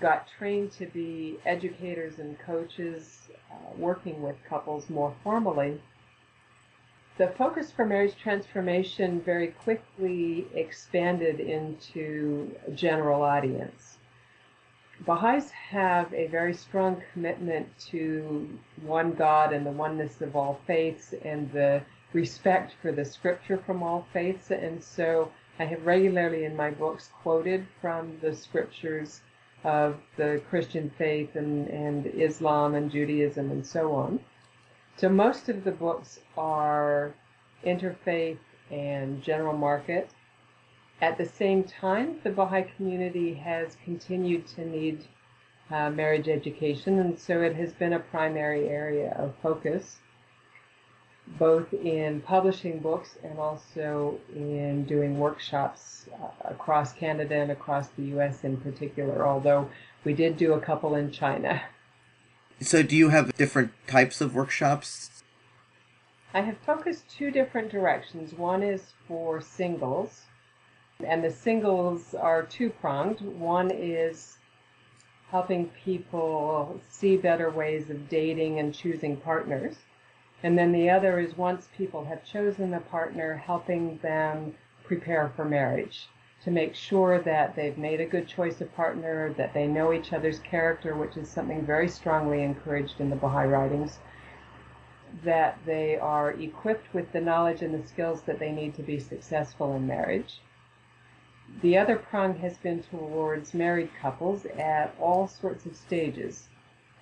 Got 0.00 0.28
trained 0.28 0.72
to 0.72 0.86
be 0.86 1.38
educators 1.46 2.18
and 2.18 2.38
coaches 2.38 3.28
uh, 3.50 3.54
working 3.78 4.20
with 4.22 4.36
couples 4.46 4.90
more 4.90 5.14
formally. 5.24 5.80
The 7.16 7.28
focus 7.28 7.72
for 7.72 7.86
marriage 7.86 8.16
transformation 8.16 9.22
very 9.22 9.48
quickly 9.48 10.46
expanded 10.54 11.40
into 11.40 12.54
a 12.66 12.70
general 12.70 13.22
audience. 13.22 13.97
Baha'is 15.06 15.50
have 15.50 16.12
a 16.12 16.26
very 16.26 16.54
strong 16.54 17.02
commitment 17.12 17.66
to 17.90 18.58
one 18.82 19.12
God 19.12 19.52
and 19.52 19.64
the 19.64 19.70
oneness 19.70 20.20
of 20.20 20.34
all 20.34 20.60
faiths 20.66 21.14
and 21.24 21.50
the 21.52 21.82
respect 22.12 22.74
for 22.82 22.90
the 22.90 23.04
scripture 23.04 23.58
from 23.58 23.82
all 23.82 24.06
faiths. 24.12 24.50
And 24.50 24.82
so 24.82 25.30
I 25.58 25.64
have 25.64 25.86
regularly 25.86 26.44
in 26.44 26.56
my 26.56 26.70
books 26.70 27.10
quoted 27.22 27.66
from 27.80 28.18
the 28.20 28.34
scriptures 28.34 29.20
of 29.64 30.00
the 30.16 30.40
Christian 30.48 30.90
faith 30.90 31.36
and, 31.36 31.68
and 31.68 32.06
Islam 32.06 32.74
and 32.74 32.90
Judaism 32.90 33.50
and 33.50 33.66
so 33.66 33.92
on. 33.94 34.20
So 34.96 35.08
most 35.08 35.48
of 35.48 35.64
the 35.64 35.72
books 35.72 36.20
are 36.36 37.14
interfaith 37.64 38.38
and 38.70 39.22
general 39.22 39.56
market. 39.56 40.10
At 41.00 41.16
the 41.16 41.26
same 41.26 41.64
time, 41.64 42.18
the 42.24 42.30
Baha'i 42.30 42.62
community 42.76 43.34
has 43.34 43.76
continued 43.84 44.46
to 44.48 44.64
need 44.64 45.04
uh, 45.70 45.90
marriage 45.90 46.28
education, 46.28 46.98
and 46.98 47.18
so 47.18 47.40
it 47.42 47.54
has 47.56 47.72
been 47.72 47.92
a 47.92 48.00
primary 48.00 48.68
area 48.68 49.14
of 49.18 49.34
focus 49.42 49.98
both 51.38 51.72
in 51.72 52.20
publishing 52.22 52.78
books 52.78 53.18
and 53.22 53.38
also 53.38 54.18
in 54.34 54.84
doing 54.84 55.18
workshops 55.18 56.08
uh, 56.22 56.28
across 56.44 56.92
Canada 56.92 57.34
and 57.34 57.50
across 57.50 57.88
the 57.88 58.04
US 58.16 58.44
in 58.44 58.56
particular, 58.56 59.26
although 59.26 59.68
we 60.04 60.14
did 60.14 60.36
do 60.36 60.52
a 60.54 60.60
couple 60.60 60.94
in 60.94 61.10
China. 61.10 61.60
So, 62.60 62.82
do 62.82 62.96
you 62.96 63.10
have 63.10 63.32
different 63.36 63.72
types 63.86 64.20
of 64.20 64.34
workshops? 64.34 65.22
I 66.34 66.40
have 66.40 66.58
focused 66.58 67.08
two 67.10 67.30
different 67.30 67.70
directions. 67.70 68.34
One 68.34 68.62
is 68.62 68.92
for 69.06 69.40
singles, 69.40 70.22
and 71.06 71.22
the 71.22 71.30
singles 71.30 72.14
are 72.14 72.42
two 72.42 72.70
pronged. 72.70 73.20
One 73.20 73.70
is 73.70 74.38
helping 75.30 75.68
people 75.84 76.80
see 76.88 77.16
better 77.16 77.50
ways 77.50 77.90
of 77.90 78.08
dating 78.08 78.58
and 78.58 78.74
choosing 78.74 79.16
partners 79.16 79.76
and 80.42 80.56
then 80.56 80.70
the 80.70 80.88
other 80.88 81.18
is 81.18 81.36
once 81.36 81.68
people 81.76 82.04
have 82.04 82.24
chosen 82.24 82.72
a 82.74 82.80
partner, 82.80 83.34
helping 83.34 83.98
them 83.98 84.54
prepare 84.84 85.32
for 85.34 85.44
marriage 85.44 86.08
to 86.44 86.50
make 86.52 86.74
sure 86.76 87.18
that 87.18 87.56
they've 87.56 87.76
made 87.76 88.00
a 88.00 88.06
good 88.06 88.28
choice 88.28 88.60
of 88.60 88.72
partner, 88.76 89.32
that 89.32 89.52
they 89.52 89.66
know 89.66 89.92
each 89.92 90.12
other's 90.12 90.38
character, 90.38 90.94
which 90.94 91.16
is 91.16 91.28
something 91.28 91.66
very 91.66 91.88
strongly 91.88 92.44
encouraged 92.44 93.00
in 93.00 93.10
the 93.10 93.16
Baha'i 93.16 93.46
writings, 93.46 93.98
that 95.24 95.58
they 95.66 95.98
are 95.98 96.30
equipped 96.30 96.94
with 96.94 97.10
the 97.10 97.20
knowledge 97.20 97.62
and 97.62 97.74
the 97.74 97.88
skills 97.88 98.22
that 98.22 98.38
they 98.38 98.52
need 98.52 98.74
to 98.74 98.82
be 98.82 99.00
successful 99.00 99.74
in 99.74 99.88
marriage. 99.88 100.40
The 101.62 101.78
other 101.78 101.96
prong 101.96 102.36
has 102.38 102.56
been 102.58 102.82
towards 102.82 103.54
married 103.54 103.90
couples 104.00 104.46
at 104.46 104.94
all 105.00 105.26
sorts 105.26 105.66
of 105.66 105.74
stages 105.74 106.48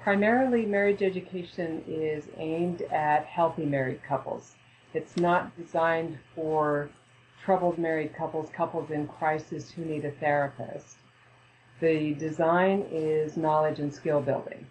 primarily 0.06 0.64
marriage 0.64 1.02
education 1.02 1.82
is 1.88 2.28
aimed 2.36 2.80
at 2.92 3.24
healthy 3.24 3.64
married 3.64 4.00
couples. 4.04 4.54
It's 4.94 5.16
not 5.16 5.56
designed 5.56 6.16
for 6.32 6.90
troubled 7.42 7.76
married 7.76 8.14
couples, 8.14 8.48
couples 8.50 8.92
in 8.92 9.08
crisis 9.08 9.68
who 9.72 9.84
need 9.84 10.04
a 10.04 10.12
therapist. 10.12 10.98
The 11.80 12.14
design 12.14 12.86
is 12.92 13.36
knowledge 13.36 13.80
and 13.80 13.92
skill 13.92 14.20
building. 14.20 14.68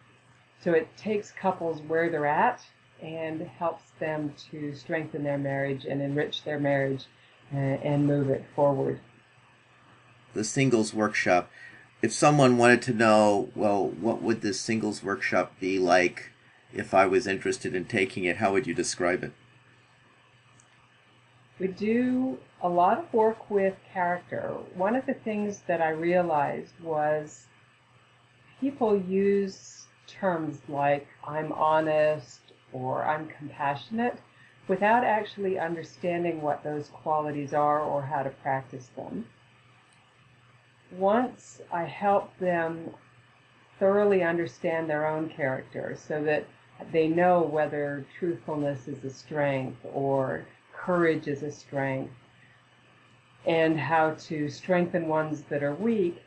So 0.61 0.71
it 0.71 0.87
takes 0.95 1.31
couples 1.31 1.81
where 1.81 2.09
they're 2.09 2.25
at 2.25 2.61
and 3.01 3.41
helps 3.41 3.91
them 3.99 4.33
to 4.51 4.73
strengthen 4.73 5.25
their 5.25 5.37
marriage 5.37 5.83
and 5.83 6.01
enrich 6.01 6.45
their 6.45 6.61
marriage 6.61 7.07
uh, 7.53 7.57
and 7.57 8.07
move 8.07 8.29
it 8.29 8.45
forward. 8.55 9.01
The 10.35 10.43
singles 10.43 10.93
workshop 10.93 11.49
if 12.05 12.13
someone 12.13 12.57
wanted 12.57 12.83
to 12.83 12.93
know, 12.93 13.49
well, 13.55 13.87
what 13.87 14.21
would 14.21 14.41
this 14.41 14.61
singles 14.61 15.01
workshop 15.01 15.59
be 15.59 15.79
like 15.79 16.31
if 16.71 16.93
I 16.93 17.07
was 17.07 17.25
interested 17.25 17.73
in 17.73 17.85
taking 17.85 18.25
it, 18.25 18.37
how 18.37 18.53
would 18.53 18.67
you 18.67 18.75
describe 18.75 19.23
it? 19.23 19.31
We 21.57 21.67
do 21.67 22.37
a 22.61 22.69
lot 22.69 22.99
of 22.99 23.11
work 23.11 23.49
with 23.49 23.73
character. 23.91 24.55
One 24.75 24.95
of 24.95 25.07
the 25.07 25.15
things 25.15 25.63
that 25.67 25.81
I 25.81 25.89
realized 25.89 26.79
was 26.79 27.47
people 28.59 29.01
use 29.01 29.87
terms 30.05 30.59
like 30.67 31.07
I'm 31.25 31.51
honest 31.53 32.41
or 32.71 33.03
I'm 33.03 33.27
compassionate 33.27 34.19
without 34.67 35.03
actually 35.03 35.57
understanding 35.57 36.41
what 36.41 36.63
those 36.63 36.89
qualities 36.89 37.53
are 37.53 37.79
or 37.79 38.03
how 38.03 38.21
to 38.21 38.29
practice 38.29 38.89
them 38.95 39.25
once 40.97 41.61
I 41.71 41.83
help 41.83 42.37
them 42.37 42.91
thoroughly 43.79 44.23
understand 44.23 44.89
their 44.89 45.05
own 45.05 45.29
character 45.29 45.95
so 45.97 46.23
that 46.23 46.45
they 46.91 47.07
know 47.07 47.41
whether 47.41 48.05
truthfulness 48.17 48.87
is 48.87 49.03
a 49.03 49.09
strength 49.09 49.85
or 49.93 50.45
courage 50.73 51.27
is 51.27 51.43
a 51.43 51.51
strength 51.51 52.13
and 53.45 53.79
how 53.79 54.11
to 54.11 54.49
strengthen 54.49 55.07
ones 55.07 55.43
that 55.43 55.63
are 55.63 55.75
weak, 55.75 56.21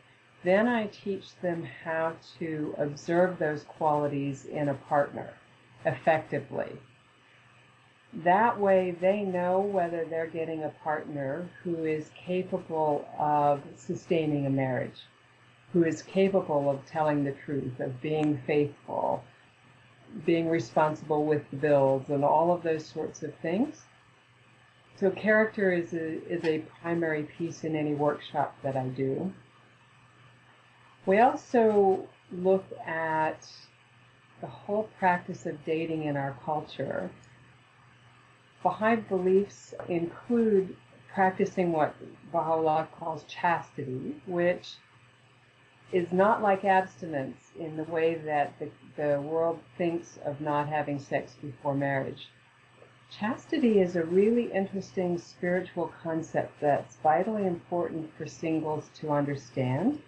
then 0.45 0.69
I 0.69 0.87
teach 0.87 1.37
them 1.41 1.67
how 1.85 2.13
to 2.39 2.75
observe 2.79 3.39
those 3.39 3.65
qualities 3.65 4.45
in 4.45 4.69
a 4.69 4.75
partner 4.75 5.31
effectively. 5.85 6.73
That 8.15 8.59
way, 8.59 8.93
they 8.93 9.21
know 9.21 9.61
whether 9.61 10.05
they're 10.05 10.27
getting 10.27 10.65
a 10.65 10.71
partner 10.83 11.49
who 11.63 11.85
is 11.85 12.11
capable 12.17 13.07
of 13.19 13.63
sustaining 13.77 14.47
a 14.47 14.51
marriage, 14.51 15.03
who 15.73 15.85
is 15.85 16.03
capable 16.03 16.71
of 16.71 16.85
telling 16.87 17.25
the 17.25 17.33
truth, 17.33 17.79
of 17.81 18.01
being 18.01 18.39
faithful, 18.47 19.23
being 20.25 20.49
responsible 20.49 21.27
with 21.27 21.49
the 21.51 21.57
bills, 21.57 22.09
and 22.09 22.25
all 22.25 22.51
of 22.51 22.63
those 22.63 22.87
sorts 22.87 23.23
of 23.23 23.35
things. 23.37 23.85
So, 24.97 25.11
character 25.11 25.71
is 25.71 25.93
a, 25.93 26.25
is 26.29 26.45
a 26.45 26.65
primary 26.81 27.25
piece 27.25 27.63
in 27.63 27.77
any 27.77 27.95
workshop 27.95 28.57
that 28.63 28.77
I 28.77 28.89
do. 28.89 29.33
We 31.05 31.19
also 31.21 32.09
look 32.33 32.65
at 32.87 33.47
the 34.41 34.47
whole 34.47 34.89
practice 34.99 35.47
of 35.47 35.63
dating 35.65 36.05
in 36.05 36.17
our 36.17 36.37
culture 36.45 37.11
Baha'i 38.63 38.97
beliefs 38.97 39.73
include 39.89 40.77
practicing 41.15 41.73
what 41.73 41.95
Baha'u'llah 42.33 42.89
calls 42.99 43.25
chastity, 43.25 44.21
which 44.27 44.77
is 45.93 46.13
not 46.13 46.43
like 46.43 46.65
abstinence 46.65 47.53
in 47.59 47.77
the 47.77 47.85
way 47.85 48.15
that 48.17 48.59
the, 48.59 48.71
the 48.97 49.21
world 49.21 49.61
thinks 49.77 50.19
of 50.25 50.41
not 50.41 50.69
having 50.69 50.99
sex 50.99 51.35
before 51.41 51.75
marriage. 51.75 52.29
Chastity 53.11 53.81
is 53.81 53.97
a 53.97 54.05
really 54.05 54.53
interesting 54.53 55.17
spiritual 55.19 55.93
concept 56.03 56.61
that's 56.61 56.97
vitally 56.97 57.47
important 57.47 58.13
for 58.19 58.27
singles 58.27 58.91
to 58.95 59.11
understand. 59.11 60.03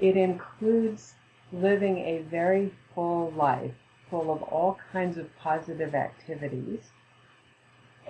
It 0.00 0.16
includes 0.16 1.14
living 1.52 1.98
a 1.98 2.22
very 2.22 2.72
full 2.94 3.30
life, 3.32 3.74
full 4.08 4.32
of 4.32 4.42
all 4.44 4.78
kinds 4.90 5.18
of 5.18 5.36
positive 5.36 5.94
activities, 5.94 6.90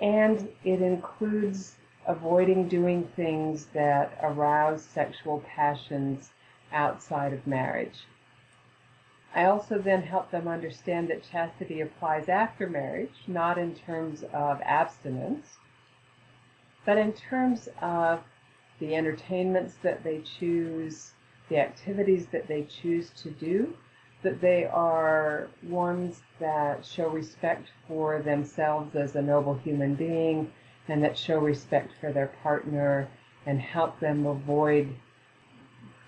and 0.01 0.49
it 0.63 0.81
includes 0.81 1.75
avoiding 2.07 2.67
doing 2.67 3.07
things 3.15 3.65
that 3.73 4.17
arouse 4.23 4.83
sexual 4.83 5.43
passions 5.47 6.31
outside 6.73 7.31
of 7.31 7.45
marriage. 7.45 8.05
I 9.33 9.45
also 9.45 9.77
then 9.77 10.01
help 10.01 10.31
them 10.31 10.47
understand 10.47 11.09
that 11.09 11.23
chastity 11.23 11.81
applies 11.81 12.27
after 12.27 12.67
marriage, 12.67 13.13
not 13.27 13.57
in 13.57 13.75
terms 13.75 14.23
of 14.33 14.59
abstinence, 14.61 15.57
but 16.85 16.97
in 16.97 17.13
terms 17.13 17.69
of 17.81 18.21
the 18.79 18.95
entertainments 18.95 19.75
that 19.83 20.03
they 20.03 20.19
choose, 20.19 21.11
the 21.49 21.59
activities 21.59 22.25
that 22.27 22.47
they 22.47 22.63
choose 22.63 23.11
to 23.11 23.29
do, 23.29 23.73
that 24.23 24.41
they 24.41 24.65
are 24.65 25.47
ones 25.63 26.21
that 26.39 26.85
show 26.85 27.09
respect 27.09 27.67
for 27.87 28.21
themselves 28.21 28.95
as 28.95 29.15
a 29.15 29.21
noble 29.21 29.55
human 29.55 29.95
being 29.95 30.51
and 30.87 31.03
that 31.03 31.17
show 31.17 31.39
respect 31.39 31.91
for 31.99 32.11
their 32.11 32.27
partner 32.43 33.07
and 33.45 33.59
help 33.59 33.99
them 33.99 34.25
avoid 34.25 34.93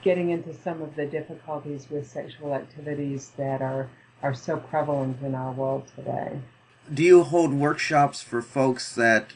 getting 0.04 0.30
into 0.30 0.54
some 0.54 0.82
of 0.82 0.95
the 0.95 1.06
difficulties 1.06 1.89
with 1.89 2.08
sexual 2.08 2.54
activities 2.54 3.32
that 3.38 3.62
are, 3.62 3.89
are 4.21 4.34
so 4.34 4.58
prevalent 4.58 5.21
in 5.21 5.34
our 5.34 5.54
world 5.54 5.89
today. 5.95 6.39
Do 6.93 7.02
you 7.02 7.23
hold 7.23 7.54
workshops 7.54 8.21
for 8.21 8.41
folks 8.41 8.93
that 8.95 9.32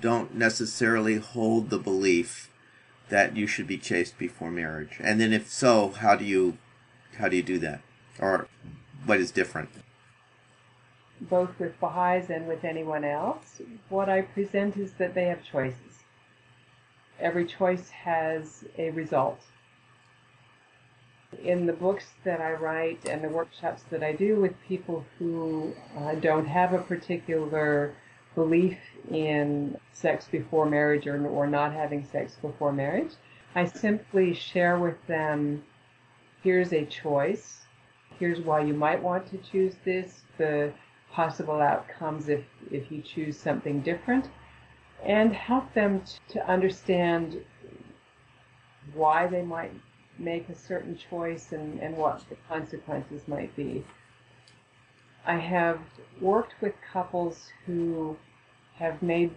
don't 0.00 0.34
necessarily 0.34 1.16
hold 1.16 1.70
the 1.70 1.78
belief 1.78 2.50
that 3.08 3.36
you 3.36 3.46
should 3.46 3.66
be 3.66 3.76
chaste 3.76 4.16
before 4.16 4.50
marriage? 4.50 4.96
And 5.00 5.20
then 5.20 5.32
if 5.32 5.50
so, 5.50 5.90
how 5.90 6.14
do 6.14 6.24
you 6.24 6.56
how 7.18 7.28
do 7.28 7.36
you 7.36 7.42
do 7.42 7.58
that? 7.58 7.80
Or 8.20 8.48
what 9.06 9.18
is 9.18 9.30
different? 9.30 9.70
Both 11.20 11.58
with 11.58 11.78
Baha'is 11.80 12.30
and 12.30 12.46
with 12.46 12.64
anyone 12.64 13.04
else, 13.04 13.60
what 13.88 14.08
I 14.08 14.22
present 14.22 14.76
is 14.76 14.92
that 14.94 15.14
they 15.14 15.24
have 15.26 15.42
choices. 15.42 16.02
Every 17.20 17.46
choice 17.46 17.90
has 17.90 18.64
a 18.76 18.90
result 18.90 19.40
in 21.42 21.66
the 21.66 21.72
books 21.72 22.06
that 22.24 22.40
I 22.40 22.52
write 22.52 23.08
and 23.08 23.22
the 23.22 23.28
workshops 23.28 23.82
that 23.90 24.02
I 24.02 24.12
do 24.12 24.40
with 24.40 24.52
people 24.66 25.04
who 25.18 25.72
uh, 25.98 26.14
don't 26.16 26.46
have 26.46 26.72
a 26.72 26.78
particular 26.78 27.94
belief 28.34 28.78
in 29.10 29.76
sex 29.92 30.26
before 30.30 30.66
marriage 30.66 31.06
or, 31.06 31.24
or 31.26 31.46
not 31.46 31.72
having 31.72 32.04
sex 32.04 32.36
before 32.40 32.72
marriage, 32.72 33.12
I 33.54 33.66
simply 33.66 34.34
share 34.34 34.78
with 34.78 35.06
them 35.06 35.64
here's 36.42 36.72
a 36.72 36.84
choice, 36.84 37.63
here's 38.18 38.40
why 38.40 38.60
you 38.60 38.74
might 38.74 39.02
want 39.02 39.26
to 39.30 39.38
choose 39.38 39.74
this, 39.84 40.22
the 40.38 40.72
possible 41.12 41.60
outcomes 41.60 42.28
if, 42.28 42.44
if 42.70 42.90
you 42.90 43.02
choose 43.02 43.38
something 43.38 43.80
different, 43.80 44.28
and 45.04 45.32
help 45.34 45.72
them 45.74 46.02
to 46.28 46.48
understand 46.48 47.44
why 48.94 49.26
they 49.26 49.42
might 49.42 49.72
make 50.18 50.48
a 50.48 50.54
certain 50.54 50.96
choice 50.96 51.52
and, 51.52 51.80
and 51.80 51.96
what 51.96 52.22
the 52.28 52.36
consequences 52.48 53.26
might 53.26 53.54
be. 53.56 53.84
I 55.26 55.36
have 55.36 55.80
worked 56.20 56.54
with 56.60 56.74
couples 56.92 57.48
who 57.66 58.16
have 58.74 59.02
made 59.02 59.32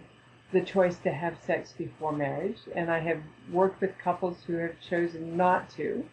the 0.52 0.60
choice 0.60 0.98
to 0.98 1.12
have 1.12 1.36
sex 1.44 1.72
before 1.72 2.12
marriage, 2.12 2.58
and 2.74 2.90
I 2.90 3.00
have 3.00 3.20
worked 3.50 3.80
with 3.80 3.98
couples 3.98 4.42
who 4.46 4.54
have 4.54 4.80
chosen 4.80 5.36
not 5.36 5.70
to. 5.70 6.04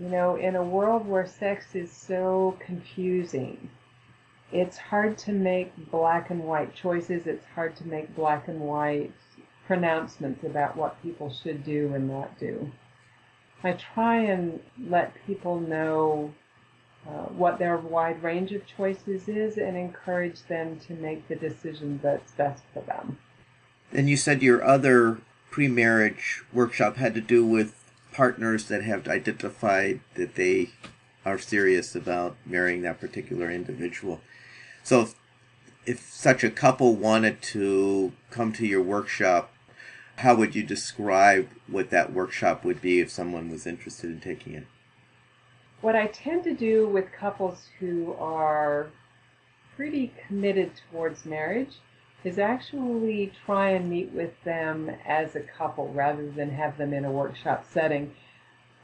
You 0.00 0.08
know, 0.08 0.36
in 0.36 0.54
a 0.54 0.62
world 0.62 1.08
where 1.08 1.26
sex 1.26 1.74
is 1.74 1.90
so 1.90 2.56
confusing, 2.64 3.68
it's 4.52 4.76
hard 4.76 5.18
to 5.18 5.32
make 5.32 5.72
black 5.90 6.30
and 6.30 6.44
white 6.44 6.72
choices, 6.74 7.26
it's 7.26 7.44
hard 7.54 7.74
to 7.76 7.86
make 7.86 8.14
black 8.14 8.46
and 8.46 8.60
white 8.60 9.12
pronouncements 9.66 10.44
about 10.44 10.76
what 10.76 11.02
people 11.02 11.32
should 11.32 11.64
do 11.64 11.92
and 11.94 12.08
not 12.08 12.38
do. 12.38 12.70
I 13.64 13.72
try 13.72 14.18
and 14.18 14.60
let 14.78 15.14
people 15.26 15.58
know 15.58 16.32
uh, 17.06 17.24
what 17.24 17.58
their 17.58 17.76
wide 17.76 18.22
range 18.22 18.52
of 18.52 18.62
choices 18.66 19.28
is 19.28 19.58
and 19.58 19.76
encourage 19.76 20.42
them 20.44 20.78
to 20.86 20.94
make 20.94 21.26
the 21.26 21.34
decision 21.34 21.98
that's 22.02 22.32
best 22.32 22.62
for 22.72 22.82
them. 22.82 23.18
And 23.92 24.08
you 24.08 24.16
said 24.16 24.42
your 24.42 24.62
other 24.62 25.18
pre 25.50 25.66
marriage 25.66 26.44
workshop 26.52 26.96
had 26.96 27.14
to 27.14 27.20
do 27.20 27.44
with 27.44 27.77
partners 28.12 28.68
that 28.68 28.82
have 28.82 29.08
identified 29.08 30.00
that 30.14 30.34
they 30.34 30.70
are 31.24 31.38
serious 31.38 31.94
about 31.94 32.36
marrying 32.46 32.82
that 32.82 33.00
particular 33.00 33.50
individual. 33.50 34.20
So 34.82 35.02
if, 35.02 35.14
if 35.86 36.00
such 36.00 36.42
a 36.42 36.50
couple 36.50 36.96
wanted 36.96 37.42
to 37.42 38.12
come 38.30 38.52
to 38.54 38.66
your 38.66 38.82
workshop, 38.82 39.52
how 40.16 40.34
would 40.34 40.54
you 40.54 40.62
describe 40.62 41.48
what 41.66 41.90
that 41.90 42.12
workshop 42.12 42.64
would 42.64 42.80
be 42.80 43.00
if 43.00 43.10
someone 43.10 43.50
was 43.50 43.66
interested 43.66 44.10
in 44.10 44.20
taking 44.20 44.54
it? 44.54 44.66
What 45.80 45.94
I 45.94 46.06
tend 46.08 46.42
to 46.44 46.54
do 46.54 46.88
with 46.88 47.12
couples 47.12 47.68
who 47.78 48.14
are 48.14 48.90
pretty 49.76 50.12
committed 50.26 50.72
towards 50.90 51.24
marriage 51.24 51.76
is 52.24 52.38
actually 52.38 53.32
try 53.46 53.70
and 53.70 53.88
meet 53.88 54.10
with 54.12 54.32
them 54.44 54.90
as 55.06 55.36
a 55.36 55.40
couple 55.40 55.88
rather 55.92 56.30
than 56.30 56.50
have 56.50 56.76
them 56.76 56.92
in 56.92 57.04
a 57.04 57.10
workshop 57.10 57.64
setting. 57.70 58.14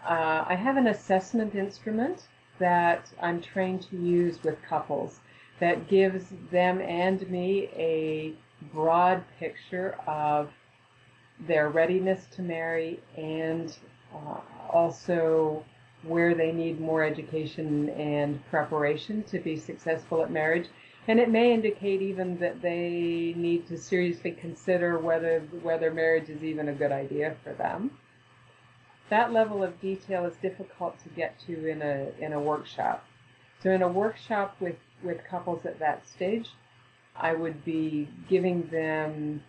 Uh, 0.04 0.44
I 0.46 0.54
have 0.54 0.76
an 0.76 0.86
assessment 0.86 1.54
instrument 1.54 2.26
that 2.58 3.10
I'm 3.20 3.40
trained 3.40 3.82
to 3.90 3.96
use 3.96 4.42
with 4.42 4.62
couples 4.62 5.20
that 5.60 5.88
gives 5.88 6.32
them 6.50 6.80
and 6.80 7.28
me 7.30 7.68
a 7.74 8.34
broad 8.72 9.22
picture 9.38 9.96
of 10.06 10.50
their 11.46 11.68
readiness 11.68 12.26
to 12.32 12.42
marry 12.42 13.00
and 13.16 13.76
uh, 14.14 14.40
also 14.72 15.64
where 16.02 16.34
they 16.34 16.52
need 16.52 16.80
more 16.80 17.02
education 17.02 17.88
and 17.90 18.44
preparation 18.50 19.22
to 19.24 19.38
be 19.38 19.56
successful 19.56 20.22
at 20.22 20.30
marriage. 20.30 20.68
And 21.06 21.20
it 21.20 21.28
may 21.28 21.52
indicate 21.52 22.00
even 22.00 22.38
that 22.38 22.62
they 22.62 23.34
need 23.36 23.66
to 23.68 23.76
seriously 23.76 24.32
consider 24.32 24.98
whether 24.98 25.40
whether 25.62 25.92
marriage 25.92 26.30
is 26.30 26.42
even 26.42 26.68
a 26.68 26.74
good 26.74 26.92
idea 26.92 27.36
for 27.44 27.52
them. 27.52 27.90
That 29.10 29.32
level 29.32 29.62
of 29.62 29.80
detail 29.80 30.24
is 30.24 30.34
difficult 30.36 30.98
to 31.02 31.10
get 31.10 31.38
to 31.46 31.68
in 31.68 31.82
a 31.82 32.10
in 32.18 32.32
a 32.32 32.40
workshop. 32.40 33.04
So 33.64 33.70
in 33.70 33.80
a 33.80 33.88
workshop 33.88 34.56
with, 34.60 34.76
with 35.02 35.24
couples 35.24 35.64
at 35.64 35.78
that 35.78 36.06
stage, 36.06 36.50
I 37.16 37.32
would 37.32 37.64
be 37.64 38.08
giving 38.28 38.68
them 38.68 39.42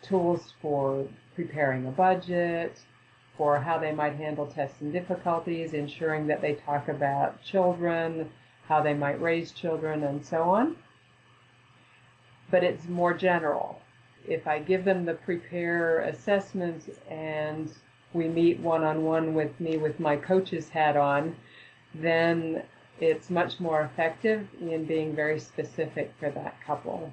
tools 0.00 0.54
for 0.62 1.06
preparing 1.34 1.86
a 1.86 1.90
budget, 1.90 2.78
for 3.36 3.58
how 3.58 3.78
they 3.78 3.92
might 3.92 4.14
handle 4.14 4.46
tests 4.46 4.80
and 4.80 4.90
difficulties, 4.90 5.74
ensuring 5.74 6.26
that 6.28 6.40
they 6.40 6.54
talk 6.54 6.88
about 6.88 7.42
children, 7.42 8.30
how 8.66 8.82
they 8.82 8.94
might 8.94 9.20
raise 9.20 9.52
children, 9.52 10.02
and 10.04 10.24
so 10.24 10.44
on. 10.44 10.76
But 12.50 12.64
it's 12.64 12.88
more 12.88 13.14
general. 13.14 13.80
If 14.26 14.46
I 14.46 14.58
give 14.58 14.84
them 14.84 15.04
the 15.04 15.14
prepare 15.14 16.00
assessment 16.00 16.98
and 17.08 17.72
we 18.12 18.28
meet 18.28 18.60
one 18.60 18.84
on 18.84 19.04
one 19.04 19.34
with 19.34 19.58
me 19.60 19.76
with 19.76 20.00
my 20.00 20.16
coach's 20.16 20.68
hat 20.68 20.96
on, 20.96 21.36
then 21.94 22.62
it's 23.00 23.30
much 23.30 23.60
more 23.60 23.82
effective 23.82 24.48
in 24.60 24.84
being 24.84 25.14
very 25.14 25.38
specific 25.38 26.12
for 26.18 26.30
that 26.30 26.56
couple. 26.66 27.12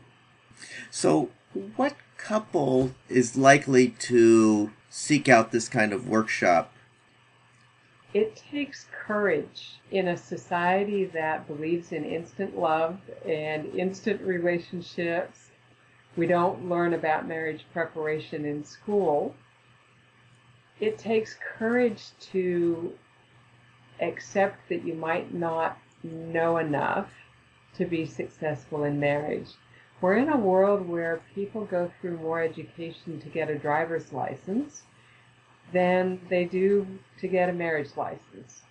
So, 0.90 1.30
what 1.76 1.96
couple 2.18 2.92
is 3.10 3.36
likely 3.36 3.90
to 3.90 4.72
seek 4.90 5.28
out 5.30 5.52
this 5.52 5.70
kind 5.70 5.94
of 5.94 6.08
workshop? 6.08 6.72
It 8.16 8.38
takes 8.38 8.88
courage 8.94 9.82
in 9.92 10.08
a 10.08 10.16
society 10.16 11.04
that 11.04 11.48
believes 11.48 11.92
in 11.92 12.06
instant 12.06 12.58
love 12.58 12.98
and 13.26 13.66
instant 13.76 14.22
relationships. 14.22 15.52
We 16.16 16.26
don't 16.26 16.70
learn 16.70 16.94
about 16.94 17.28
marriage 17.28 17.66
preparation 17.74 18.46
in 18.46 18.64
school. 18.64 19.36
It 20.80 20.98
takes 20.98 21.36
courage 21.58 22.12
to 22.32 22.94
accept 24.00 24.70
that 24.70 24.86
you 24.86 24.94
might 24.94 25.34
not 25.34 25.78
know 26.02 26.56
enough 26.56 27.12
to 27.74 27.84
be 27.84 28.06
successful 28.06 28.86
in 28.86 28.98
marriage. 28.98 29.50
We're 30.00 30.16
in 30.16 30.30
a 30.30 30.38
world 30.38 30.88
where 30.88 31.22
people 31.34 31.66
go 31.66 31.92
through 32.00 32.20
more 32.20 32.42
education 32.42 33.20
to 33.20 33.28
get 33.28 33.50
a 33.50 33.60
driver's 33.60 34.14
license 34.14 34.84
than 35.76 36.22
they 36.30 36.46
do 36.46 36.88
to 37.20 37.28
get 37.28 37.50
a 37.50 37.54
marriage 37.54 37.90
license. 37.98 38.62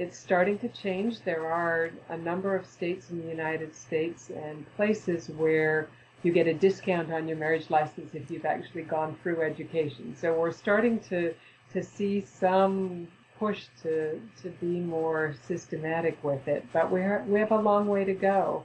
It's 0.00 0.18
starting 0.18 0.58
to 0.58 0.68
change. 0.68 1.20
There 1.22 1.46
are 1.46 1.92
a 2.08 2.18
number 2.18 2.56
of 2.56 2.66
states 2.66 3.10
in 3.10 3.22
the 3.22 3.28
United 3.28 3.72
States 3.72 4.30
and 4.30 4.66
places 4.74 5.28
where 5.30 5.88
you 6.24 6.32
get 6.32 6.48
a 6.48 6.54
discount 6.54 7.12
on 7.12 7.28
your 7.28 7.36
marriage 7.36 7.70
license 7.70 8.16
if 8.16 8.28
you've 8.32 8.44
actually 8.44 8.82
gone 8.82 9.16
through 9.22 9.42
education. 9.42 10.16
So 10.16 10.34
we're 10.34 10.50
starting 10.50 10.98
to 11.10 11.32
to 11.72 11.84
see 11.84 12.20
some 12.22 13.06
push 13.38 13.66
to 13.82 14.20
to 14.42 14.48
be 14.60 14.80
more 14.80 15.36
systematic 15.46 16.22
with 16.24 16.48
it, 16.48 16.66
but 16.72 16.90
we 16.90 17.00
we 17.28 17.38
have 17.38 17.52
a 17.52 17.60
long 17.60 17.86
way 17.86 18.04
to 18.04 18.14
go. 18.14 18.64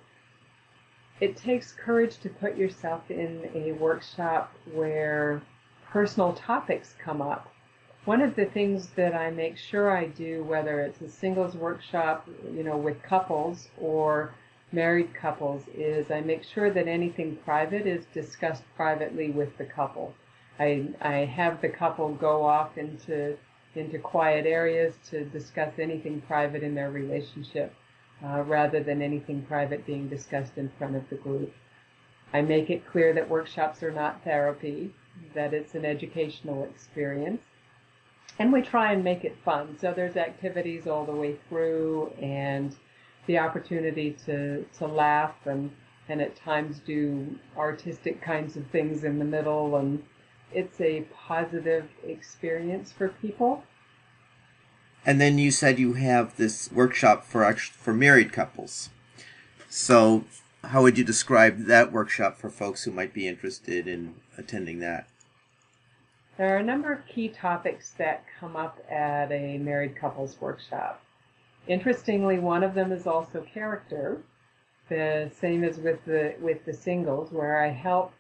It 1.21 1.37
takes 1.37 1.71
courage 1.71 2.17
to 2.23 2.29
put 2.29 2.57
yourself 2.57 3.11
in 3.11 3.47
a 3.53 3.73
workshop 3.73 4.53
where 4.73 5.43
personal 5.91 6.33
topics 6.33 6.95
come 6.97 7.21
up 7.21 7.51
one 8.05 8.21
of 8.21 8.35
the 8.35 8.45
things 8.45 8.89
that 8.95 9.15
I 9.15 9.31
make 9.31 9.57
sure 9.57 9.89
I 9.89 10.05
do, 10.05 10.43
whether 10.43 10.79
it's 10.81 11.01
a 11.01 11.09
singles 11.09 11.55
workshop, 11.55 12.29
you 12.53 12.63
know, 12.63 12.77
with 12.77 13.01
couples 13.01 13.67
or 13.79 14.35
married 14.71 15.13
couples, 15.15 15.63
is 15.73 16.11
I 16.11 16.21
make 16.21 16.43
sure 16.43 16.69
that 16.69 16.87
anything 16.87 17.37
private 17.43 17.87
is 17.87 18.05
discussed 18.13 18.63
privately 18.75 19.31
with 19.31 19.57
the 19.57 19.65
couple. 19.65 20.13
I, 20.59 20.89
I 21.01 21.25
have 21.25 21.61
the 21.61 21.69
couple 21.69 22.13
go 22.13 22.45
off 22.45 22.77
into 22.77 23.37
into 23.75 23.99
quiet 23.99 24.45
areas 24.45 24.95
to 25.09 25.25
discuss 25.25 25.73
anything 25.79 26.21
private 26.21 26.63
in 26.63 26.75
their 26.75 26.91
relationship, 26.91 27.73
uh, 28.23 28.41
rather 28.43 28.81
than 28.81 29.01
anything 29.01 29.41
private 29.41 29.85
being 29.85 30.07
discussed 30.07 30.57
in 30.57 30.71
front 30.77 30.95
of 30.95 31.09
the 31.09 31.17
group. 31.17 31.53
I 32.31 32.41
make 32.41 32.69
it 32.69 32.89
clear 32.89 33.11
that 33.13 33.29
workshops 33.29 33.83
are 33.83 33.91
not 33.91 34.23
therapy, 34.23 34.93
that 35.33 35.53
it's 35.53 35.75
an 35.75 35.83
educational 35.83 36.63
experience 36.63 37.41
and 38.39 38.51
we 38.51 38.61
try 38.61 38.91
and 38.91 39.03
make 39.03 39.23
it 39.23 39.37
fun. 39.43 39.77
So 39.79 39.93
there's 39.93 40.17
activities 40.17 40.87
all 40.87 41.05
the 41.05 41.13
way 41.13 41.37
through 41.49 42.11
and 42.21 42.75
the 43.27 43.39
opportunity 43.39 44.15
to, 44.25 44.65
to 44.77 44.87
laugh 44.87 45.35
and, 45.45 45.71
and 46.09 46.21
at 46.21 46.35
times 46.35 46.79
do 46.79 47.39
artistic 47.57 48.21
kinds 48.21 48.55
of 48.55 48.67
things 48.67 49.03
in 49.03 49.19
the 49.19 49.25
middle 49.25 49.75
and 49.77 50.03
it's 50.53 50.79
a 50.79 51.01
positive 51.27 51.89
experience 52.03 52.91
for 52.91 53.09
people. 53.09 53.63
And 55.05 55.21
then 55.21 55.37
you 55.37 55.51
said 55.51 55.77
you 55.77 55.93
have 55.93 56.37
this 56.37 56.71
workshop 56.71 57.25
for 57.25 57.53
for 57.55 57.93
married 57.93 58.31
couples. 58.31 58.89
So 59.69 60.23
how 60.63 60.81
would 60.81 60.97
you 60.97 61.03
describe 61.03 61.65
that 61.65 61.91
workshop 61.91 62.37
for 62.37 62.49
folks 62.49 62.83
who 62.83 62.91
might 62.91 63.13
be 63.13 63.27
interested 63.27 63.87
in 63.87 64.15
attending 64.37 64.79
that? 64.79 65.07
There 66.37 66.53
are 66.53 66.59
a 66.59 66.63
number 66.63 66.91
of 66.91 67.05
key 67.07 67.29
topics 67.29 67.91
that 67.91 68.25
come 68.39 68.57
up 68.57 68.79
at 68.89 69.31
a 69.31 69.57
married 69.57 69.95
couples 69.95 70.39
workshop. 70.41 71.01
Interestingly, 71.67 72.39
one 72.39 72.61
of 72.63 72.73
them 72.73 72.91
is 72.91 73.07
also 73.07 73.41
character, 73.41 74.21
the 74.89 75.31
same 75.33 75.63
as 75.63 75.77
with 75.77 76.03
the 76.05 76.35
with 76.41 76.65
the 76.65 76.73
singles, 76.73 77.31
where 77.31 77.63
I 77.63 77.69
help 77.69 78.11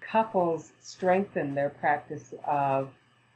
couples 0.00 0.72
strengthen 0.80 1.54
their 1.54 1.70
practice 1.70 2.34
of 2.44 2.90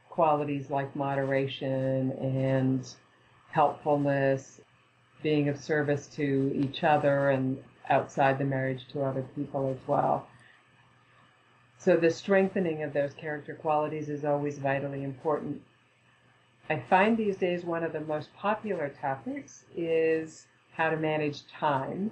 qualities 0.09 0.69
like 0.69 0.93
moderation 0.95 2.11
and 2.11 2.93
helpfulness, 3.49 4.59
being 5.23 5.47
of 5.47 5.57
service 5.57 6.07
to 6.07 6.51
each 6.53 6.83
other 6.83 7.29
and 7.29 7.63
outside 7.89 8.37
the 8.37 8.45
marriage 8.45 8.87
to 8.89 9.03
other 9.03 9.23
people 9.35 9.69
as 9.69 9.87
well. 9.87 10.27
So 11.83 11.97
the 11.97 12.11
strengthening 12.11 12.83
of 12.83 12.93
those 12.93 13.15
character 13.15 13.55
qualities 13.55 14.07
is 14.07 14.23
always 14.23 14.59
vitally 14.59 15.03
important. 15.03 15.63
I 16.69 16.77
find 16.77 17.17
these 17.17 17.37
days 17.37 17.65
one 17.65 17.83
of 17.83 17.91
the 17.91 18.01
most 18.01 18.31
popular 18.35 18.87
topics 18.87 19.65
is 19.75 20.45
how 20.73 20.91
to 20.91 20.95
manage 20.97 21.47
time. 21.47 22.11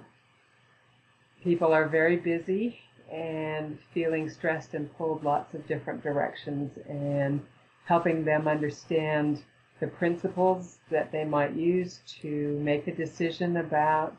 People 1.44 1.72
are 1.72 1.86
very 1.86 2.16
busy 2.16 2.80
and 3.12 3.78
feeling 3.94 4.28
stressed 4.28 4.74
and 4.74 4.92
pulled 4.98 5.22
lots 5.22 5.54
of 5.54 5.68
different 5.68 6.02
directions 6.02 6.76
and 6.88 7.40
helping 7.84 8.24
them 8.24 8.48
understand 8.48 9.44
the 9.78 9.86
principles 9.86 10.80
that 10.90 11.12
they 11.12 11.24
might 11.24 11.54
use 11.54 12.00
to 12.22 12.58
make 12.58 12.88
a 12.88 12.94
decision 12.96 13.58
about 13.58 14.16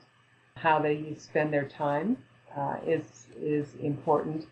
how 0.56 0.80
they 0.80 1.14
spend 1.18 1.52
their 1.52 1.68
time 1.68 2.16
uh, 2.56 2.78
is 2.88 3.28
is 3.38 3.76
important. 3.82 4.46